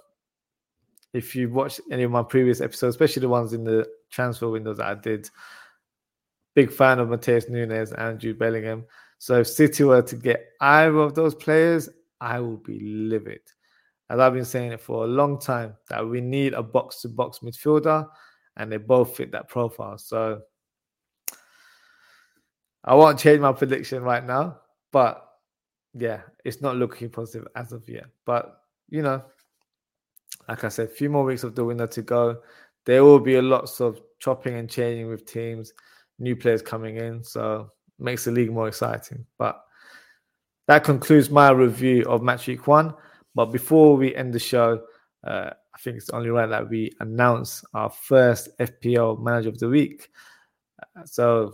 if 1.14 1.36
you've 1.36 1.54
watched 1.54 1.82
any 1.92 2.02
of 2.02 2.10
my 2.10 2.24
previous 2.24 2.62
episodes, 2.62 2.96
especially 2.96 3.22
the 3.22 3.30
ones 3.30 3.54
in 3.54 3.64
the 3.64 3.88
transfer 4.10 4.50
windows 4.50 4.78
that 4.78 4.88
I 4.88 4.96
did, 4.96 5.30
big 6.54 6.72
fan 6.72 7.00
of 7.00 7.10
Matheus 7.10 7.50
Nunes 7.50 7.92
and 7.94 8.20
Jude 8.20 8.40
Bellingham. 8.40 8.86
So 9.18 9.40
if 9.40 9.48
City 9.48 9.84
were 9.84 10.02
to 10.02 10.16
get 10.16 10.48
either 10.60 10.98
of 10.98 11.16
those 11.16 11.36
players, 11.36 11.90
I 12.20 12.40
will 12.40 12.58
be 12.58 12.80
livid. 12.80 13.42
As 14.10 14.20
I've 14.20 14.34
been 14.34 14.46
saying 14.46 14.74
it 14.74 14.82
for 14.82 15.06
a 15.06 15.08
long 15.08 15.40
time, 15.40 15.76
that 15.90 16.06
we 16.08 16.22
need 16.22 16.54
a 16.54 16.64
box 16.64 17.02
to 17.02 17.10
box 17.10 17.40
midfielder, 17.40 18.08
and 18.58 18.72
they 18.72 18.78
both 18.78 19.16
fit 19.16 19.32
that 19.32 19.48
profile. 19.48 19.98
So 19.98 20.42
I 22.84 22.96
won't 22.96 23.20
change 23.20 23.40
my 23.40 23.54
prediction 23.54 24.04
right 24.04 24.26
now, 24.26 24.60
but 24.92 25.26
yeah, 25.94 26.22
it's 26.44 26.62
not 26.62 26.78
looking 26.78 27.10
positive 27.10 27.48
as 27.56 27.72
of 27.72 27.88
yet. 27.88 28.06
But 28.26 28.58
you 28.90 29.02
know, 29.02 29.24
like 30.48 30.64
I 30.64 30.70
said, 30.70 30.88
a 30.88 30.92
few 30.92 31.10
more 31.10 31.24
weeks 31.24 31.44
of 31.44 31.56
the 31.56 31.64
window 31.64 31.88
to 31.88 32.02
go. 32.02 32.42
There 32.86 33.04
will 33.04 33.20
be 33.20 33.36
a 33.36 33.42
lots 33.42 33.80
of 33.80 34.02
chopping 34.20 34.56
and 34.56 34.70
changing 34.70 35.08
with 35.08 35.26
teams, 35.26 35.74
new 36.22 36.36
players 36.36 36.62
coming 36.62 36.98
in, 36.98 37.24
so 37.24 37.72
makes 38.00 38.26
the 38.26 38.32
league 38.32 38.52
more 38.52 38.68
exciting. 38.68 39.26
But 39.38 39.62
that 40.68 40.84
concludes 40.84 41.30
my 41.30 41.50
review 41.52 42.04
of 42.08 42.22
match 42.22 42.48
week 42.48 42.68
one. 42.68 42.94
But 43.36 43.48
before 43.48 43.98
we 43.98 44.16
end 44.16 44.34
the 44.34 44.40
show, 44.40 44.84
uh, 45.26 45.50
I 45.74 45.78
think 45.80 45.98
it's 45.98 46.10
only 46.10 46.30
right 46.30 46.50
that 46.50 46.70
we 46.70 46.92
announce 47.00 47.64
our 47.74 47.90
first 47.90 48.50
FPL 48.60 49.22
manager 49.22 49.50
of 49.50 49.60
the 49.60 49.70
week. 49.70 50.10
Uh, 50.98 51.06
so 51.06 51.54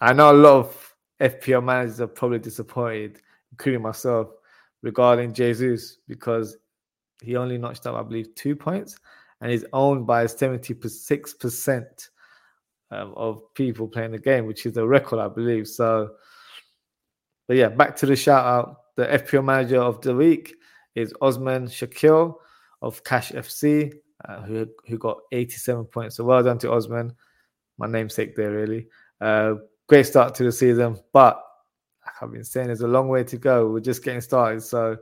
I 0.00 0.12
know 0.12 0.32
a 0.32 0.32
lot 0.32 0.56
of 0.56 0.94
FPL 1.20 1.64
managers 1.64 2.00
are 2.00 2.06
probably 2.06 2.38
disappointed, 2.38 3.20
including 3.52 3.82
myself, 3.82 4.28
regarding 4.82 5.32
Jesus 5.32 5.98
because 6.06 6.56
he 7.22 7.36
only 7.36 7.58
notched 7.58 7.86
up, 7.86 7.96
I 7.96 8.02
believe, 8.02 8.34
two 8.34 8.54
points 8.54 8.98
and 9.40 9.50
he's 9.50 9.64
owned 9.72 10.06
by 10.06 10.24
76% 10.24 12.08
um, 12.90 13.12
of 13.16 13.42
people 13.54 13.88
playing 13.88 14.12
the 14.12 14.18
game, 14.18 14.46
which 14.46 14.66
is 14.66 14.76
a 14.76 14.86
record, 14.86 15.18
I 15.18 15.28
believe. 15.28 15.68
So, 15.68 16.10
but 17.48 17.56
yeah, 17.56 17.68
back 17.68 17.96
to 17.96 18.06
the 18.06 18.16
shout 18.16 18.44
out. 18.44 18.76
The 18.96 19.06
FPL 19.06 19.44
manager 19.44 19.80
of 19.80 20.00
the 20.02 20.14
week 20.14 20.54
is 20.94 21.12
Osman 21.20 21.66
Shakil 21.66 22.34
of 22.80 23.02
Cash 23.02 23.32
FC, 23.32 23.92
uh, 24.28 24.42
who 24.42 24.68
who 24.86 24.98
got 24.98 25.18
87 25.32 25.84
points. 25.86 26.16
So 26.16 26.24
well 26.24 26.42
done 26.42 26.58
to 26.58 26.72
Osman, 26.72 27.12
my 27.78 27.86
namesake 27.86 28.36
there, 28.36 28.52
really. 28.52 28.88
Uh, 29.20 29.54
great 29.88 30.06
start 30.06 30.34
to 30.36 30.44
the 30.44 30.52
season, 30.52 30.98
but 31.12 31.42
like 32.04 32.14
I've 32.22 32.32
been 32.32 32.44
saying, 32.44 32.68
there's 32.68 32.82
a 32.82 32.88
long 32.88 33.08
way 33.08 33.24
to 33.24 33.36
go. 33.36 33.68
We're 33.68 33.80
just 33.80 34.04
getting 34.04 34.20
started, 34.20 34.62
so 34.62 34.96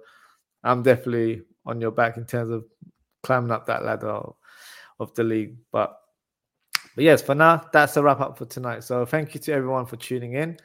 I'm 0.64 0.83
definitely 0.83 1.42
on 1.66 1.81
your 1.81 1.90
back 1.90 2.16
in 2.16 2.25
terms 2.25 2.51
of 2.51 2.64
climbing 3.23 3.51
up 3.51 3.66
that 3.66 3.85
ladder 3.85 4.09
of, 4.09 4.35
of 5.01 5.14
the 5.14 5.25
league. 5.25 5.57
But 5.71 5.97
but 6.95 7.05
yes, 7.05 7.23
for 7.23 7.35
now, 7.35 7.69
that's 7.73 7.97
a 7.97 8.03
wrap 8.03 8.21
up 8.21 8.39
for 8.39 8.45
tonight. 8.45 8.85
So 8.85 9.05
thank 9.07 9.35
you 9.35 9.41
to 9.41 9.53
everyone 9.53 9.87
for 9.87 9.97
tuning 9.97 10.35
in. 10.35 10.59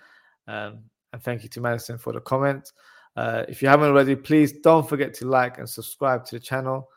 Um, 0.47 0.79
and 1.13 1.21
thank 1.21 1.43
you 1.43 1.49
to 1.49 1.61
Madison 1.61 1.97
for 1.97 2.13
the 2.13 2.19
comments. 2.19 2.73
Uh, 3.15 3.43
if 3.47 3.61
you 3.61 3.67
haven't 3.67 3.89
already, 3.89 4.15
please 4.15 4.51
don't 4.59 4.87
forget 4.87 5.13
to 5.15 5.27
like 5.27 5.57
and 5.57 5.69
subscribe 5.69 6.25
to 6.25 6.35
the 6.35 6.39
channel. 6.39 6.89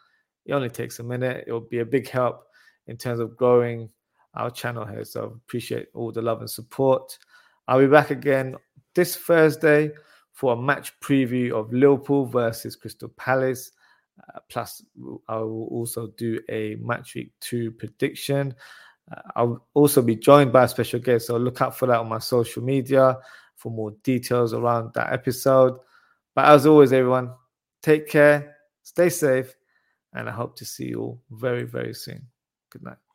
It 0.46 0.52
only 0.52 0.68
takes 0.68 0.98
a 0.98 1.02
minute. 1.02 1.44
It 1.46 1.52
will 1.52 1.60
be 1.60 1.78
a 1.78 1.84
big 1.84 2.08
help 2.08 2.44
in 2.86 2.96
terms 2.96 3.20
of 3.20 3.36
growing 3.36 3.88
our 4.34 4.50
channel 4.50 4.84
here. 4.84 5.04
So 5.04 5.24
appreciate 5.24 5.88
all 5.94 6.12
the 6.12 6.22
love 6.22 6.40
and 6.40 6.50
support. 6.50 7.18
I'll 7.68 7.78
be 7.78 7.86
back 7.86 8.10
again 8.10 8.56
this 8.94 9.16
Thursday 9.16 9.92
for 10.32 10.54
a 10.54 10.56
match 10.56 10.98
preview 11.00 11.52
of 11.52 11.72
Liverpool 11.72 12.26
versus 12.26 12.76
Crystal 12.76 13.08
Palace. 13.10 13.72
Uh, 14.18 14.40
plus, 14.48 14.82
I 15.28 15.36
will 15.36 15.68
also 15.68 16.08
do 16.16 16.40
a 16.48 16.76
match 16.76 17.14
week 17.14 17.32
two 17.40 17.70
prediction. 17.70 18.54
Uh, 19.10 19.20
I'll 19.36 19.66
also 19.74 20.02
be 20.02 20.16
joined 20.16 20.52
by 20.52 20.64
a 20.64 20.68
special 20.68 21.00
guest, 21.00 21.26
so 21.26 21.36
look 21.36 21.60
out 21.60 21.76
for 21.76 21.86
that 21.86 22.00
on 22.00 22.08
my 22.08 22.18
social 22.18 22.62
media 22.62 23.18
for 23.56 23.70
more 23.70 23.92
details 24.02 24.54
around 24.54 24.92
that 24.94 25.12
episode. 25.12 25.78
But 26.34 26.46
as 26.46 26.66
always, 26.66 26.92
everyone, 26.92 27.32
take 27.82 28.08
care, 28.08 28.56
stay 28.82 29.08
safe, 29.08 29.54
and 30.12 30.28
I 30.28 30.32
hope 30.32 30.56
to 30.56 30.64
see 30.64 30.88
you 30.88 31.00
all 31.00 31.22
very, 31.30 31.64
very 31.64 31.94
soon. 31.94 32.26
Good 32.70 32.84
night. 32.84 33.09